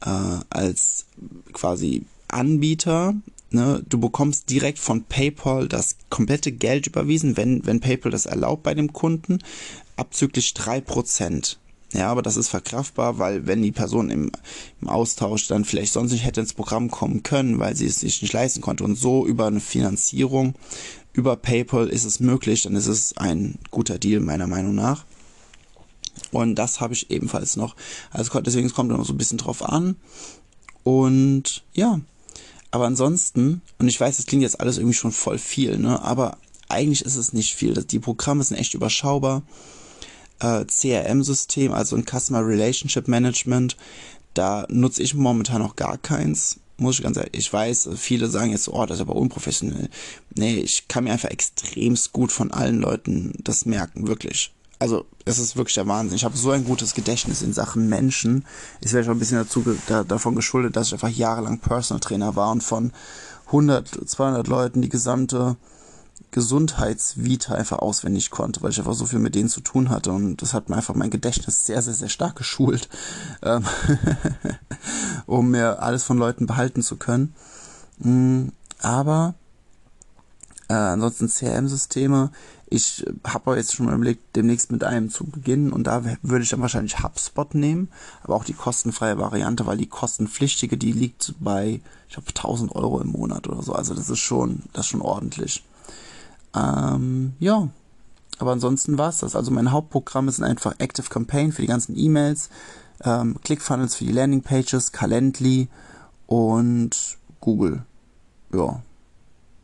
äh, 0.00 0.38
als 0.50 1.06
quasi 1.52 2.04
Anbieter 2.28 3.14
Ne, 3.52 3.82
du 3.88 3.98
bekommst 3.98 4.48
direkt 4.48 4.78
von 4.78 5.02
PayPal 5.02 5.66
das 5.66 5.96
komplette 6.08 6.52
Geld 6.52 6.86
überwiesen, 6.86 7.36
wenn, 7.36 7.66
wenn 7.66 7.80
PayPal 7.80 8.12
das 8.12 8.26
erlaubt 8.26 8.62
bei 8.62 8.74
dem 8.74 8.92
Kunden, 8.92 9.38
abzüglich 9.96 10.54
3%. 10.56 11.56
Ja, 11.92 12.08
aber 12.08 12.22
das 12.22 12.36
ist 12.36 12.48
verkraftbar, 12.48 13.18
weil 13.18 13.46
wenn 13.46 13.62
die 13.62 13.72
Person 13.72 14.10
im, 14.10 14.30
im 14.80 14.88
Austausch 14.88 15.48
dann 15.48 15.64
vielleicht 15.64 15.92
sonst 15.92 16.12
nicht 16.12 16.24
hätte 16.24 16.40
ins 16.40 16.52
Programm 16.54 16.88
kommen 16.88 17.24
können, 17.24 17.58
weil 17.58 17.74
sie 17.74 17.86
es 17.86 18.00
sich 18.00 18.22
nicht 18.22 18.32
leisten 18.32 18.60
konnte 18.60 18.84
und 18.84 18.94
so 18.94 19.26
über 19.26 19.46
eine 19.46 19.60
Finanzierung 19.60 20.54
über 21.12 21.36
PayPal 21.36 21.88
ist 21.88 22.04
es 22.04 22.20
möglich, 22.20 22.62
dann 22.62 22.76
ist 22.76 22.86
es 22.86 23.16
ein 23.16 23.58
guter 23.70 23.98
Deal 23.98 24.20
meiner 24.20 24.46
Meinung 24.46 24.74
nach. 24.74 25.04
Und 26.30 26.54
das 26.54 26.80
habe 26.80 26.94
ich 26.94 27.10
ebenfalls 27.10 27.56
noch. 27.56 27.74
Also 28.10 28.40
deswegen 28.40 28.66
es 28.66 28.74
kommt 28.74 28.90
noch 28.90 29.04
so 29.04 29.12
ein 29.12 29.18
bisschen 29.18 29.38
drauf 29.38 29.62
an. 29.62 29.96
Und 30.84 31.64
ja, 31.74 32.00
aber 32.70 32.86
ansonsten, 32.86 33.62
und 33.78 33.88
ich 33.88 34.00
weiß, 34.00 34.16
das 34.16 34.26
klingt 34.26 34.42
jetzt 34.42 34.60
alles 34.60 34.78
irgendwie 34.78 34.96
schon 34.96 35.12
voll 35.12 35.38
viel, 35.38 35.78
ne? 35.78 36.00
Aber 36.02 36.38
eigentlich 36.68 37.04
ist 37.04 37.16
es 37.16 37.32
nicht 37.32 37.54
viel. 37.54 37.74
Die 37.74 37.98
Programme 37.98 38.44
sind 38.44 38.56
echt 38.56 38.74
überschaubar 38.74 39.42
äh, 40.40 40.64
CRM-System, 40.64 41.72
also 41.72 41.96
ein 41.96 42.04
Customer 42.04 42.46
Relationship 42.46 43.08
Management. 43.08 43.76
Da 44.34 44.66
nutze 44.68 45.02
ich 45.02 45.14
momentan 45.14 45.62
noch 45.62 45.76
gar 45.76 45.98
keins. 45.98 46.60
Muss 46.76 46.96
ich 46.96 47.02
ganz 47.02 47.18
ehrlich, 47.18 47.34
ich 47.34 47.52
weiß, 47.52 47.90
viele 47.96 48.28
sagen 48.28 48.52
jetzt, 48.52 48.68
oh, 48.68 48.86
das 48.86 48.98
ist 48.98 49.02
aber 49.02 49.16
unprofessionell. 49.16 49.90
Nee, 50.34 50.56
ich 50.56 50.88
kann 50.88 51.04
mir 51.04 51.12
einfach 51.12 51.28
extremst 51.28 52.12
gut 52.12 52.32
von 52.32 52.50
allen 52.52 52.80
Leuten 52.80 53.34
das 53.44 53.66
merken, 53.66 54.08
wirklich. 54.08 54.52
Also, 54.78 55.04
es 55.26 55.38
ist 55.38 55.56
wirklich 55.56 55.74
der 55.74 55.86
Wahnsinn. 55.86 56.16
Ich 56.16 56.24
habe 56.24 56.38
so 56.38 56.50
ein 56.52 56.64
gutes 56.64 56.94
Gedächtnis 56.94 57.42
in 57.42 57.52
Sachen 57.52 57.90
Menschen. 57.90 58.46
Ist 58.80 58.92
vielleicht 58.92 59.10
auch 59.10 59.12
ein 59.12 59.18
bisschen 59.18 59.36
dazu, 59.36 59.62
da, 59.88 60.04
davon 60.04 60.34
geschuldet, 60.34 60.74
dass 60.74 60.86
ich 60.86 60.94
einfach 60.94 61.10
jahrelang 61.10 61.58
Personal 61.58 62.00
Trainer 62.00 62.34
war 62.34 62.50
und 62.50 62.62
von 62.62 62.92
100, 63.46 64.08
200 64.08 64.46
Leuten 64.48 64.80
die 64.80 64.88
gesamte 64.88 65.58
Gesundheitsvita 66.30 67.54
einfach 67.54 67.78
auswendig 67.78 68.30
konnte, 68.30 68.62
weil 68.62 68.70
ich 68.70 68.78
einfach 68.78 68.94
so 68.94 69.06
viel 69.06 69.18
mit 69.18 69.34
denen 69.34 69.48
zu 69.48 69.60
tun 69.60 69.90
hatte 69.90 70.12
und 70.12 70.42
das 70.42 70.54
hat 70.54 70.68
mir 70.68 70.76
einfach 70.76 70.94
mein 70.94 71.10
Gedächtnis 71.10 71.66
sehr, 71.66 71.82
sehr, 71.82 71.94
sehr 71.94 72.08
stark 72.08 72.36
geschult, 72.36 72.88
ähm 73.42 73.64
um 75.26 75.50
mir 75.50 75.82
alles 75.82 76.04
von 76.04 76.18
Leuten 76.18 76.46
behalten 76.46 76.82
zu 76.82 76.96
können. 76.96 77.34
Mm, 77.98 78.48
aber 78.80 79.34
äh, 80.70 80.74
ansonsten 80.74 81.28
CRM-Systeme. 81.28 82.30
Ich 82.72 83.04
habe 83.24 83.56
jetzt 83.56 83.74
schon 83.74 83.86
mal 83.86 83.96
überlegt, 83.96 84.36
demnächst 84.36 84.70
mit 84.70 84.84
einem 84.84 85.10
zu 85.10 85.24
beginnen 85.24 85.72
und 85.72 85.88
da 85.88 86.04
würde 86.22 86.44
ich 86.44 86.50
dann 86.50 86.60
wahrscheinlich 86.60 87.02
HubSpot 87.02 87.52
nehmen, 87.56 87.88
aber 88.22 88.36
auch 88.36 88.44
die 88.44 88.52
kostenfreie 88.52 89.18
Variante, 89.18 89.66
weil 89.66 89.76
die 89.76 89.88
kostenpflichtige, 89.88 90.78
die 90.78 90.92
liegt 90.92 91.34
bei, 91.40 91.80
ich 92.06 92.14
glaube, 92.14 92.28
1000 92.28 92.72
Euro 92.76 93.00
im 93.00 93.08
Monat 93.08 93.48
oder 93.48 93.64
so. 93.64 93.72
Also 93.72 93.94
das 93.94 94.08
ist 94.08 94.20
schon, 94.20 94.62
das 94.72 94.86
ist 94.86 94.90
schon 94.90 95.02
ordentlich. 95.02 95.64
Ähm, 96.54 97.34
ja, 97.38 97.68
aber 98.38 98.52
ansonsten 98.52 98.98
war 98.98 99.10
es 99.10 99.18
das. 99.18 99.36
Also 99.36 99.50
mein 99.50 99.72
Hauptprogramm 99.72 100.28
sind 100.30 100.44
einfach 100.44 100.74
Active 100.78 101.08
Campaign 101.08 101.52
für 101.52 101.62
die 101.62 101.68
ganzen 101.68 101.96
E-Mails, 101.96 102.48
ähm, 103.04 103.38
ClickFunnels 103.44 103.94
für 103.94 104.04
die 104.04 104.12
Landingpages, 104.12 104.92
Calendly 104.92 105.68
und 106.26 107.18
Google. 107.40 107.84
Ja, 108.52 108.82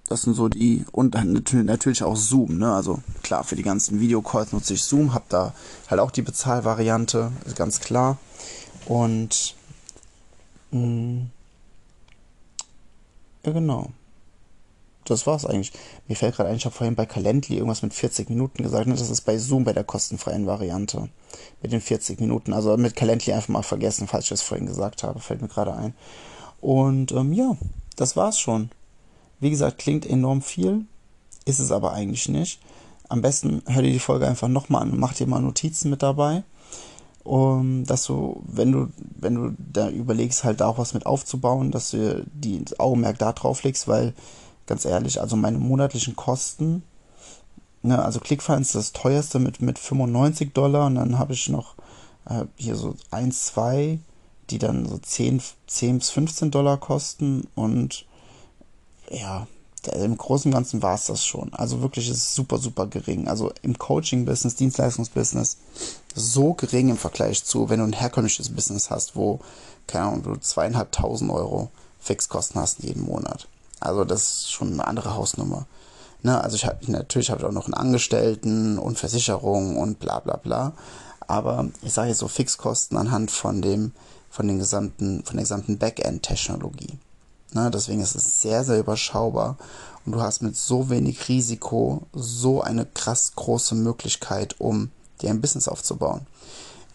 das 0.08 0.22
sind 0.22 0.34
so 0.34 0.48
die 0.48 0.84
und 0.92 1.14
natürlich 1.52 2.04
auch 2.04 2.16
Zoom, 2.16 2.58
ne? 2.58 2.72
Also 2.72 3.02
klar, 3.22 3.42
für 3.44 3.56
die 3.56 3.64
ganzen 3.64 3.98
Videocalls 3.98 4.52
nutze 4.52 4.74
ich 4.74 4.84
Zoom, 4.84 5.14
habe 5.14 5.24
da 5.28 5.54
halt 5.88 6.00
auch 6.00 6.10
die 6.10 6.22
Bezahlvariante, 6.22 7.32
ist 7.44 7.56
ganz 7.56 7.80
klar. 7.80 8.18
Und 8.86 9.56
mh, 10.70 10.80
mm, 10.80 11.30
ja 13.44 13.52
genau 13.52 13.90
das 15.10 15.26
war's 15.26 15.46
eigentlich. 15.46 15.72
Mir 16.08 16.16
fällt 16.16 16.36
gerade 16.36 16.50
ein, 16.50 16.56
ich 16.56 16.64
habe 16.64 16.74
vorhin 16.74 16.94
bei 16.94 17.06
Calendly 17.06 17.56
irgendwas 17.56 17.82
mit 17.82 17.94
40 17.94 18.28
Minuten 18.30 18.62
gesagt. 18.62 18.86
Ne? 18.86 18.94
Das 18.94 19.10
ist 19.10 19.22
bei 19.22 19.38
Zoom 19.38 19.64
bei 19.64 19.72
der 19.72 19.84
kostenfreien 19.84 20.46
Variante. 20.46 21.08
Mit 21.62 21.72
den 21.72 21.80
40 21.80 22.20
Minuten. 22.20 22.52
Also 22.52 22.76
mit 22.76 22.96
Calendly 22.96 23.32
einfach 23.32 23.48
mal 23.48 23.62
vergessen, 23.62 24.06
falls 24.08 24.24
ich 24.24 24.30
das 24.30 24.42
vorhin 24.42 24.66
gesagt 24.66 25.02
habe. 25.02 25.20
Fällt 25.20 25.42
mir 25.42 25.48
gerade 25.48 25.74
ein. 25.74 25.94
Und 26.60 27.12
ähm, 27.12 27.32
ja, 27.32 27.56
das 27.96 28.16
war's 28.16 28.38
schon. 28.38 28.70
Wie 29.40 29.50
gesagt, 29.50 29.78
klingt 29.78 30.06
enorm 30.06 30.42
viel. 30.42 30.86
Ist 31.44 31.60
es 31.60 31.70
aber 31.70 31.92
eigentlich 31.92 32.28
nicht. 32.28 32.60
Am 33.08 33.22
besten 33.22 33.62
hör 33.66 33.82
dir 33.82 33.92
die 33.92 33.98
Folge 33.98 34.26
einfach 34.26 34.48
nochmal 34.48 34.82
an 34.82 34.90
und 34.90 34.98
mach 34.98 35.14
dir 35.14 35.26
mal 35.26 35.40
Notizen 35.40 35.90
mit 35.90 36.02
dabei. 36.02 36.42
Um, 37.22 37.84
dass 37.84 38.04
du, 38.04 38.40
wenn 38.46 38.70
du, 38.70 38.88
wenn 39.16 39.34
du 39.34 39.50
da 39.58 39.90
überlegst, 39.90 40.44
halt 40.44 40.60
da 40.60 40.68
auch 40.68 40.78
was 40.78 40.94
mit 40.94 41.06
aufzubauen, 41.06 41.72
dass 41.72 41.90
du 41.90 42.24
die 42.32 42.62
Augenmerk 42.78 43.18
da 43.18 43.32
drauf 43.32 43.64
legst, 43.64 43.88
weil 43.88 44.14
ganz 44.66 44.84
ehrlich, 44.84 45.20
also 45.20 45.36
meine 45.36 45.58
monatlichen 45.58 46.16
Kosten, 46.16 46.82
ne, 47.82 48.02
also 48.02 48.20
ClickFunnels 48.20 48.68
ist 48.68 48.74
das 48.74 48.92
teuerste 48.92 49.38
mit, 49.38 49.60
mit 49.60 49.78
95 49.78 50.52
Dollar 50.52 50.86
und 50.86 50.96
dann 50.96 51.18
habe 51.18 51.32
ich 51.32 51.48
noch 51.48 51.74
äh, 52.28 52.44
hier 52.56 52.76
so 52.76 52.94
1, 53.10 53.46
2, 53.46 53.98
die 54.50 54.58
dann 54.58 54.88
so 54.88 54.98
10, 54.98 55.42
10 55.66 55.98
bis 55.98 56.10
15 56.10 56.50
Dollar 56.50 56.78
kosten 56.78 57.46
und 57.54 58.06
ja, 59.10 59.46
im 59.92 60.16
Großen 60.16 60.50
und 60.50 60.54
Ganzen 60.54 60.82
war 60.82 60.94
es 60.94 61.04
das 61.04 61.24
schon. 61.24 61.52
Also 61.54 61.80
wirklich 61.80 62.08
ist 62.10 62.16
es 62.16 62.34
super, 62.34 62.58
super 62.58 62.86
gering. 62.86 63.28
Also 63.28 63.52
im 63.62 63.78
Coaching-Business, 63.78 64.56
Dienstleistungsbusiness, 64.56 65.58
so 66.14 66.54
gering 66.54 66.88
im 66.88 66.96
Vergleich 66.96 67.44
zu, 67.44 67.68
wenn 67.68 67.78
du 67.78 67.84
ein 67.84 67.92
herkömmliches 67.92 68.48
Business 68.50 68.90
hast, 68.90 69.14
wo, 69.14 69.40
keine 69.86 70.06
Ahnung, 70.06 70.22
du 70.24 70.36
zweieinhalbtausend 70.36 71.30
Euro 71.30 71.70
Fixkosten 72.00 72.60
hast 72.60 72.82
jeden 72.82 73.04
Monat. 73.04 73.48
Also 73.80 74.04
das 74.04 74.22
ist 74.22 74.52
schon 74.52 74.74
eine 74.74 74.86
andere 74.86 75.14
Hausnummer. 75.14 75.66
Ne, 76.22 76.40
also 76.42 76.56
ich 76.56 76.66
habe 76.66 76.90
natürlich 76.90 77.30
habe 77.30 77.40
ich 77.40 77.46
auch 77.46 77.52
noch 77.52 77.66
einen 77.66 77.74
Angestellten 77.74 78.78
und 78.78 78.98
Versicherung 78.98 79.76
und 79.76 79.98
bla 79.98 80.20
bla 80.20 80.36
bla. 80.36 80.72
Aber 81.20 81.68
ich 81.82 81.92
sage 81.92 82.08
jetzt 82.08 82.18
so 82.18 82.28
Fixkosten 82.28 82.96
anhand 82.96 83.30
von 83.30 83.60
dem, 83.60 83.92
von 84.30 84.46
den 84.46 84.58
gesamten, 84.58 85.24
von 85.24 85.36
der 85.36 85.44
gesamten 85.44 85.78
Backend-Technologie. 85.78 86.98
Ne, 87.52 87.70
deswegen 87.70 88.00
ist 88.00 88.16
es 88.16 88.42
sehr, 88.42 88.64
sehr 88.64 88.78
überschaubar 88.78 89.56
und 90.04 90.12
du 90.12 90.20
hast 90.20 90.42
mit 90.42 90.56
so 90.56 90.90
wenig 90.90 91.28
Risiko 91.28 92.02
so 92.12 92.62
eine 92.62 92.86
krass 92.86 93.32
große 93.36 93.74
Möglichkeit, 93.74 94.56
um 94.58 94.90
dir 95.20 95.30
ein 95.30 95.40
Business 95.40 95.68
aufzubauen 95.68 96.26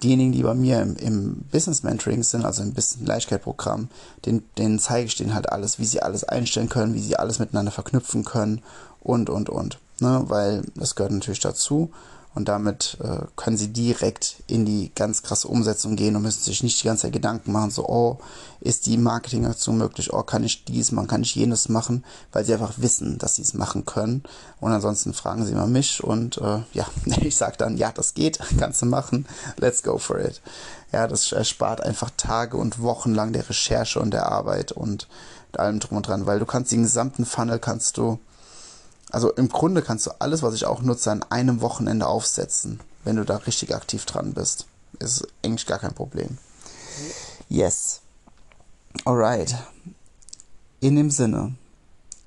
diejenigen, 0.03 0.31
die 0.31 0.43
bei 0.43 0.53
mir 0.53 0.81
im, 0.81 0.95
im 0.95 1.35
Business 1.51 1.83
Mentoring 1.83 2.23
sind, 2.23 2.45
also 2.45 2.63
im 2.63 2.73
Business 2.73 3.07
Leichtgeld-Programm, 3.07 3.89
den, 4.25 4.43
denen 4.57 4.79
zeige 4.79 5.07
ich 5.07 5.15
denen 5.15 5.33
halt 5.33 5.51
alles, 5.51 5.79
wie 5.79 5.85
sie 5.85 6.01
alles 6.01 6.23
einstellen 6.23 6.69
können, 6.69 6.93
wie 6.93 7.01
sie 7.01 7.17
alles 7.17 7.39
miteinander 7.39 7.71
verknüpfen 7.71 8.23
können 8.23 8.61
und, 9.01 9.29
und, 9.29 9.49
und. 9.49 9.79
Ne? 9.99 10.23
Weil 10.27 10.63
das 10.75 10.95
gehört 10.95 11.13
natürlich 11.13 11.39
dazu 11.39 11.91
und 12.33 12.47
damit 12.47 12.97
äh, 13.03 13.25
können 13.35 13.57
sie 13.57 13.73
direkt 13.73 14.43
in 14.47 14.65
die 14.65 14.91
ganz 14.95 15.21
krasse 15.21 15.49
Umsetzung 15.49 15.97
gehen 15.97 16.15
und 16.15 16.21
müssen 16.21 16.43
sich 16.43 16.63
nicht 16.63 16.81
die 16.81 16.87
ganze 16.87 17.03
Zeit 17.03 17.13
Gedanken 17.13 17.51
machen, 17.51 17.71
so, 17.71 17.85
oh, 17.87 18.19
ist 18.61 18.85
die 18.85 18.97
Marketingaktion 18.97 19.77
möglich, 19.77 20.13
oh, 20.13 20.23
kann 20.23 20.43
ich 20.43 20.63
dies 20.63 20.93
machen, 20.93 21.07
kann 21.07 21.23
ich 21.23 21.35
jenes 21.35 21.67
machen, 21.67 22.05
weil 22.31 22.45
sie 22.45 22.53
einfach 22.53 22.75
wissen, 22.77 23.17
dass 23.17 23.35
sie 23.35 23.41
es 23.41 23.53
machen 23.53 23.85
können. 23.85 24.23
Und 24.61 24.71
ansonsten 24.71 25.13
fragen 25.13 25.45
sie 25.45 25.51
immer 25.51 25.67
mich 25.67 26.03
und 26.03 26.37
äh, 26.37 26.59
ja, 26.73 26.85
ich 27.21 27.35
sage 27.35 27.57
dann, 27.57 27.75
ja, 27.75 27.91
das 27.91 28.13
geht, 28.13 28.39
kannst 28.57 28.81
du 28.81 28.85
machen, 28.85 29.25
let's 29.57 29.83
go 29.83 29.97
for 29.97 30.19
it. 30.19 30.41
Ja, 30.93 31.07
das 31.07 31.31
erspart 31.31 31.81
einfach 31.81 32.11
Tage 32.15 32.55
und 32.55 32.81
Wochen 32.81 33.13
lang 33.13 33.33
der 33.33 33.49
Recherche 33.49 33.99
und 33.99 34.11
der 34.11 34.27
Arbeit 34.31 34.71
und 34.71 35.07
allem 35.57 35.81
drum 35.81 35.97
und 35.97 36.07
dran, 36.07 36.25
weil 36.25 36.39
du 36.39 36.45
kannst 36.45 36.71
den 36.71 36.83
gesamten 36.83 37.25
Funnel 37.25 37.59
kannst 37.59 37.97
du 37.97 38.19
also 39.11 39.31
im 39.33 39.49
Grunde 39.49 39.81
kannst 39.81 40.07
du 40.07 40.11
alles, 40.19 40.41
was 40.41 40.53
ich 40.53 40.65
auch 40.65 40.81
nutze, 40.81 41.11
an 41.11 41.23
einem 41.29 41.61
Wochenende 41.61 42.07
aufsetzen, 42.07 42.79
wenn 43.03 43.17
du 43.17 43.25
da 43.25 43.37
richtig 43.37 43.75
aktiv 43.75 44.05
dran 44.05 44.33
bist. 44.33 44.65
Ist 44.99 45.27
eigentlich 45.43 45.67
gar 45.67 45.79
kein 45.79 45.93
Problem. 45.93 46.37
Yes. 47.49 48.01
Alright. 49.05 49.55
In 50.79 50.95
dem 50.95 51.11
Sinne, 51.11 51.55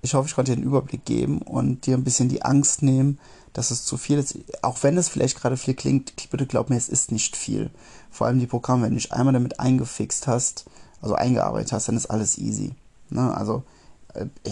ich 0.02 0.14
hoffe, 0.14 0.28
ich 0.28 0.34
konnte 0.34 0.52
dir 0.52 0.58
einen 0.58 0.66
Überblick 0.66 1.04
geben 1.04 1.38
und 1.40 1.86
dir 1.86 1.96
ein 1.96 2.04
bisschen 2.04 2.28
die 2.28 2.42
Angst 2.42 2.82
nehmen, 2.82 3.18
dass 3.54 3.70
es 3.70 3.84
zu 3.84 3.96
viel 3.96 4.18
ist. 4.18 4.36
Auch 4.62 4.82
wenn 4.82 4.98
es 4.98 5.08
vielleicht 5.08 5.40
gerade 5.40 5.56
viel 5.56 5.74
klingt, 5.74 6.12
bitte 6.30 6.46
glaub 6.46 6.68
mir, 6.68 6.76
es 6.76 6.88
ist 6.88 7.12
nicht 7.12 7.36
viel. 7.36 7.70
Vor 8.10 8.26
allem 8.26 8.38
die 8.38 8.46
Programme, 8.46 8.82
wenn 8.82 8.90
du 8.90 8.96
dich 8.96 9.12
einmal 9.12 9.32
damit 9.32 9.60
eingefixt 9.60 10.26
hast, 10.26 10.66
also 11.00 11.14
eingearbeitet 11.14 11.72
hast, 11.72 11.88
dann 11.88 11.96
ist 11.96 12.06
alles 12.06 12.36
easy. 12.36 12.74
Ne? 13.10 13.34
Also 13.34 13.62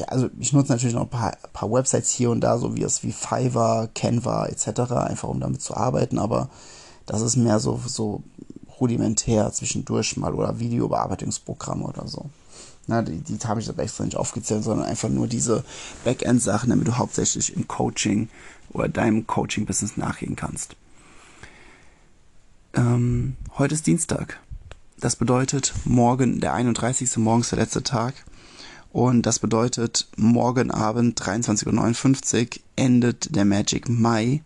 also 0.06 0.28
ich 0.38 0.52
nutze 0.52 0.72
natürlich 0.72 0.94
noch 0.94 1.02
ein 1.02 1.10
paar, 1.10 1.36
paar 1.52 1.70
Websites 1.70 2.10
hier 2.10 2.30
und 2.30 2.40
da, 2.40 2.58
so 2.58 2.76
wie 2.76 2.82
es 2.82 3.02
wie 3.02 3.12
Fiverr, 3.12 3.88
Canva 3.94 4.46
etc., 4.46 4.92
einfach 4.92 5.28
um 5.28 5.40
damit 5.40 5.62
zu 5.62 5.76
arbeiten, 5.76 6.18
aber 6.18 6.50
das 7.06 7.20
ist 7.20 7.36
mehr 7.36 7.58
so, 7.58 7.80
so 7.86 8.22
rudimentär 8.80 9.52
zwischendurch 9.52 10.16
mal 10.16 10.34
oder 10.34 10.58
Videobearbeitungsprogramme 10.58 11.84
oder 11.84 12.08
so. 12.08 12.30
Na, 12.86 13.02
die, 13.02 13.20
die 13.20 13.38
habe 13.46 13.60
ich 13.60 13.68
aber 13.68 13.82
extra 13.82 14.04
nicht 14.04 14.16
aufgezählt, 14.16 14.64
sondern 14.64 14.86
einfach 14.86 15.08
nur 15.08 15.28
diese 15.28 15.64
Backend-Sachen, 16.04 16.70
damit 16.70 16.88
du 16.88 16.98
hauptsächlich 16.98 17.56
im 17.56 17.68
Coaching 17.68 18.28
oder 18.70 18.88
deinem 18.88 19.26
Coaching-Business 19.26 19.96
nachgehen 19.96 20.34
kannst. 20.34 20.74
Ähm, 22.74 23.36
heute 23.56 23.74
ist 23.74 23.86
Dienstag. 23.86 24.40
Das 24.98 25.16
bedeutet, 25.16 25.74
morgen, 25.84 26.40
der 26.40 26.54
31. 26.54 27.16
morgens 27.18 27.50
der 27.50 27.58
letzte 27.58 27.82
Tag. 27.82 28.14
Und 28.92 29.22
das 29.22 29.38
bedeutet, 29.38 30.06
morgen 30.16 30.70
Abend 30.70 31.18
23.59 31.20 32.40
Uhr 32.42 32.62
endet 32.76 33.34
der 33.34 33.46
Magic 33.46 33.88
Mai 33.88 34.42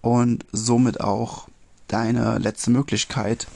und 0.00 0.44
somit 0.50 1.00
auch 1.00 1.48
deine 1.86 2.38
letzte 2.38 2.70
Möglichkeit, 2.70 3.46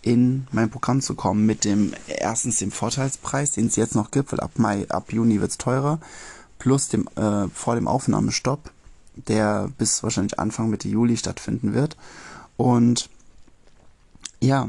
in 0.00 0.46
mein 0.50 0.70
Programm 0.70 1.00
zu 1.00 1.14
kommen 1.14 1.46
mit 1.46 1.64
dem 1.64 1.92
erstens 2.06 2.58
dem 2.58 2.72
Vorteilspreis, 2.72 3.52
den 3.52 3.66
es 3.66 3.76
jetzt 3.76 3.94
noch 3.94 4.10
gibt, 4.10 4.32
weil 4.32 4.40
ab 4.40 4.52
Mai, 4.56 4.86
ab 4.88 5.12
Juni 5.12 5.40
wird 5.40 5.52
es 5.52 5.58
teurer, 5.58 6.00
plus 6.58 6.88
dem 6.88 7.06
äh, 7.16 7.48
vor 7.48 7.74
dem 7.74 7.86
Aufnahmestopp, 7.86 8.70
der 9.28 9.70
bis 9.78 10.02
wahrscheinlich 10.02 10.38
Anfang 10.40 10.70
Mitte 10.70 10.88
Juli 10.88 11.18
stattfinden 11.18 11.74
wird. 11.74 11.96
Und 12.56 13.10
ja, 14.40 14.68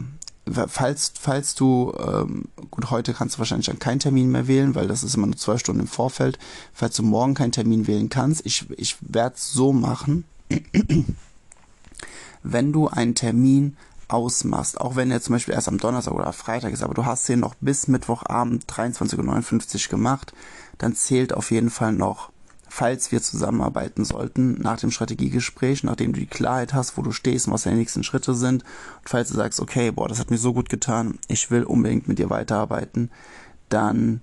falls, 0.68 1.14
falls 1.20 1.56
du, 1.56 1.94
ähm, 2.00 2.46
gut, 2.70 2.92
heute 2.92 3.14
kannst 3.14 3.36
du 3.36 3.40
wahrscheinlich 3.40 3.68
dann 3.68 3.80
keinen 3.80 4.00
Termin 4.00 4.32
mehr 4.32 4.48
wählen, 4.48 4.76
weil 4.76 4.88
das 4.88 5.04
ist 5.04 5.16
immer 5.16 5.28
nur 5.28 5.38
zwei 5.38 5.58
Stunden 5.58 5.82
im 5.82 5.88
Vorfeld. 5.88 6.38
Falls 6.74 6.96
du 6.96 7.04
morgen 7.04 7.34
keinen 7.34 7.52
Termin 7.52 7.88
wählen 7.88 8.10
kannst, 8.10 8.46
ich, 8.46 8.70
ich 8.78 8.98
werde 9.02 9.36
es 9.36 9.52
so 9.52 9.72
machen, 9.72 10.26
wenn 12.44 12.74
du 12.74 12.90
einen 12.90 13.16
Termin 13.16 13.78
ausmachst, 14.10 14.80
auch 14.80 14.96
wenn 14.96 15.12
er 15.12 15.22
zum 15.22 15.34
Beispiel 15.34 15.54
erst 15.54 15.70
am 15.70 15.78
Donnerstag 15.78 16.14
oder 16.14 16.34
Freitag 16.34 16.74
ist, 16.74 16.84
aber 16.84 16.94
du 16.94 17.06
hast 17.06 17.28
den 17.30 17.40
noch 17.40 17.56
bis 17.56 17.88
Mittwochabend 17.88 18.66
23.59 18.66 19.86
Uhr 19.86 19.90
gemacht, 19.90 20.34
dann 20.78 20.96
zählt 20.96 21.34
auf 21.34 21.52
jeden 21.52 21.70
Fall 21.70 21.94
noch 21.94 22.33
falls 22.76 23.12
wir 23.12 23.22
zusammenarbeiten 23.22 24.04
sollten, 24.04 24.60
nach 24.60 24.80
dem 24.80 24.90
Strategiegespräch, 24.90 25.84
nachdem 25.84 26.12
du 26.12 26.20
die 26.20 26.26
Klarheit 26.26 26.74
hast, 26.74 26.98
wo 26.98 27.04
du 27.04 27.12
stehst 27.12 27.46
und 27.46 27.54
was 27.54 27.64
deine 27.64 27.78
nächsten 27.78 28.04
Schritte 28.04 28.34
sind, 28.34 28.64
und 28.64 29.10
falls 29.10 29.30
du 29.30 29.36
sagst, 29.36 29.60
okay, 29.60 29.92
boah, 29.92 30.08
das 30.08 30.18
hat 30.18 30.32
mir 30.32 30.40
so 30.40 30.54
gut 30.54 30.70
getan, 30.70 31.20
ich 31.28 31.52
will 31.52 31.66
unbedingt 31.66 32.08
mit 32.08 32.18
dir 32.18 32.32
weiterarbeiten, 32.32 33.12
dann 33.70 34.22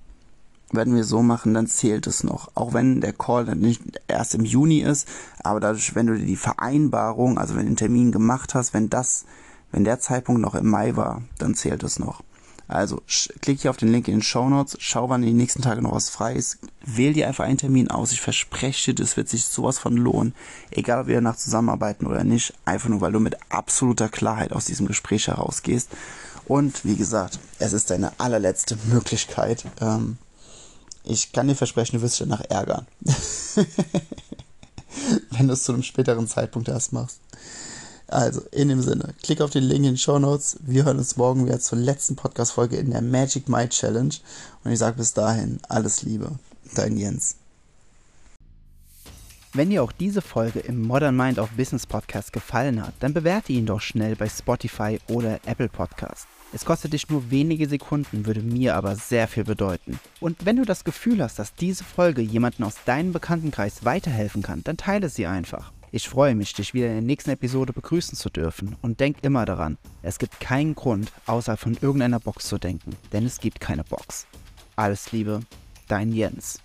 werden 0.72 0.96
wir 0.96 1.04
so 1.04 1.22
machen, 1.22 1.54
dann 1.54 1.68
zählt 1.68 2.08
es 2.08 2.24
noch. 2.24 2.50
Auch 2.56 2.74
wenn 2.74 3.00
der 3.00 3.12
Call 3.12 3.44
dann 3.44 3.60
nicht 3.60 3.82
erst 4.08 4.34
im 4.34 4.44
Juni 4.44 4.80
ist, 4.80 5.06
aber 5.44 5.60
dadurch, 5.60 5.94
wenn 5.94 6.08
du 6.08 6.18
die 6.18 6.34
Vereinbarung, 6.34 7.38
also 7.38 7.54
wenn 7.54 7.66
du 7.66 7.70
den 7.70 7.76
Termin 7.76 8.10
gemacht 8.10 8.56
hast, 8.56 8.74
wenn 8.74 8.90
das, 8.90 9.26
wenn 9.70 9.84
der 9.84 10.00
Zeitpunkt 10.00 10.40
noch 10.40 10.56
im 10.56 10.68
Mai 10.68 10.96
war, 10.96 11.22
dann 11.38 11.54
zählt 11.54 11.84
es 11.84 12.00
noch. 12.00 12.24
Also 12.70 13.02
klick 13.40 13.62
hier 13.62 13.70
auf 13.70 13.76
den 13.78 13.90
Link 13.90 14.06
in 14.06 14.14
den 14.14 14.22
Show 14.22 14.48
Notes, 14.48 14.76
schau, 14.78 15.08
wann 15.08 15.24
in 15.24 15.30
den 15.30 15.36
nächsten 15.36 15.60
Tagen 15.60 15.82
noch 15.82 15.92
was 15.92 16.08
frei 16.08 16.34
ist. 16.34 16.58
Wähl 16.86 17.12
dir 17.12 17.26
einfach 17.26 17.44
einen 17.44 17.58
Termin 17.58 17.90
aus. 17.90 18.12
Ich 18.12 18.20
verspreche 18.20 18.92
dir, 18.92 19.02
das 19.02 19.16
wird 19.16 19.28
sich 19.28 19.44
sowas 19.44 19.80
von 19.80 19.96
lohnen. 19.96 20.34
Egal, 20.70 21.00
ob 21.00 21.06
wir 21.08 21.16
danach 21.16 21.36
zusammenarbeiten 21.36 22.06
oder 22.06 22.22
nicht. 22.22 22.54
Einfach 22.64 22.88
nur, 22.88 23.00
weil 23.00 23.10
du 23.10 23.18
mit 23.18 23.36
absoluter 23.48 24.08
Klarheit 24.08 24.52
aus 24.52 24.66
diesem 24.66 24.86
Gespräch 24.86 25.26
herausgehst. 25.26 25.88
Und 26.46 26.84
wie 26.84 26.94
gesagt, 26.94 27.40
es 27.58 27.72
ist 27.72 27.90
deine 27.90 28.12
allerletzte 28.20 28.78
Möglichkeit. 28.84 29.64
Ähm, 29.80 30.18
ich 31.02 31.32
kann 31.32 31.48
dir 31.48 31.56
versprechen, 31.56 31.96
du 31.96 32.02
wirst 32.02 32.20
dich 32.20 32.28
danach 32.28 32.44
ärgern. 32.50 32.86
Wenn 35.30 35.48
du 35.48 35.54
es 35.54 35.64
zu 35.64 35.72
einem 35.72 35.82
späteren 35.82 36.28
Zeitpunkt 36.28 36.68
erst 36.68 36.92
machst. 36.92 37.18
Also, 38.10 38.42
in 38.50 38.68
dem 38.68 38.82
Sinne, 38.82 39.14
klick 39.22 39.40
auf 39.40 39.50
den 39.50 39.62
Link 39.62 39.78
in 39.78 39.92
den 39.92 39.96
Show 39.96 40.18
Notes. 40.18 40.56
Wir 40.62 40.84
hören 40.84 40.98
uns 40.98 41.16
morgen 41.16 41.46
wieder 41.46 41.60
zur 41.60 41.78
letzten 41.78 42.16
Podcast-Folge 42.16 42.76
in 42.76 42.90
der 42.90 43.02
Magic 43.02 43.48
My 43.48 43.68
Challenge. 43.68 44.12
Und 44.64 44.72
ich 44.72 44.80
sage 44.80 44.96
bis 44.96 45.14
dahin, 45.14 45.60
alles 45.68 46.02
Liebe. 46.02 46.32
Dein 46.74 46.96
Jens. 46.96 47.36
Wenn 49.52 49.70
dir 49.70 49.84
auch 49.84 49.92
diese 49.92 50.22
Folge 50.22 50.58
im 50.58 50.82
Modern 50.82 51.16
Mind 51.16 51.38
of 51.38 51.50
Business 51.50 51.86
Podcast 51.86 52.32
gefallen 52.32 52.84
hat, 52.84 52.94
dann 52.98 53.14
bewerte 53.14 53.52
ihn 53.52 53.66
doch 53.66 53.80
schnell 53.80 54.16
bei 54.16 54.28
Spotify 54.28 54.98
oder 55.08 55.38
Apple 55.46 55.68
Podcast. 55.68 56.26
Es 56.52 56.64
kostet 56.64 56.92
dich 56.92 57.08
nur 57.08 57.30
wenige 57.30 57.68
Sekunden, 57.68 58.26
würde 58.26 58.42
mir 58.42 58.74
aber 58.74 58.96
sehr 58.96 59.28
viel 59.28 59.44
bedeuten. 59.44 60.00
Und 60.18 60.44
wenn 60.44 60.56
du 60.56 60.64
das 60.64 60.82
Gefühl 60.82 61.22
hast, 61.22 61.38
dass 61.38 61.54
diese 61.54 61.84
Folge 61.84 62.22
jemanden 62.22 62.64
aus 62.64 62.74
deinem 62.84 63.12
Bekanntenkreis 63.12 63.84
weiterhelfen 63.84 64.42
kann, 64.42 64.64
dann 64.64 64.76
teile 64.76 65.08
sie 65.08 65.28
einfach. 65.28 65.70
Ich 65.92 66.08
freue 66.08 66.36
mich, 66.36 66.52
dich 66.52 66.72
wieder 66.72 66.86
in 66.86 66.92
der 66.92 67.02
nächsten 67.02 67.30
Episode 67.30 67.72
begrüßen 67.72 68.16
zu 68.16 68.30
dürfen 68.30 68.76
und 68.80 69.00
denk 69.00 69.16
immer 69.22 69.44
daran, 69.44 69.76
es 70.02 70.20
gibt 70.20 70.38
keinen 70.38 70.76
Grund, 70.76 71.10
außer 71.26 71.56
von 71.56 71.76
irgendeiner 71.80 72.20
Box 72.20 72.46
zu 72.46 72.58
denken, 72.58 72.96
denn 73.12 73.26
es 73.26 73.40
gibt 73.40 73.58
keine 73.58 73.82
Box. 73.82 74.28
Alles 74.76 75.10
Liebe, 75.10 75.40
dein 75.88 76.12
Jens. 76.12 76.60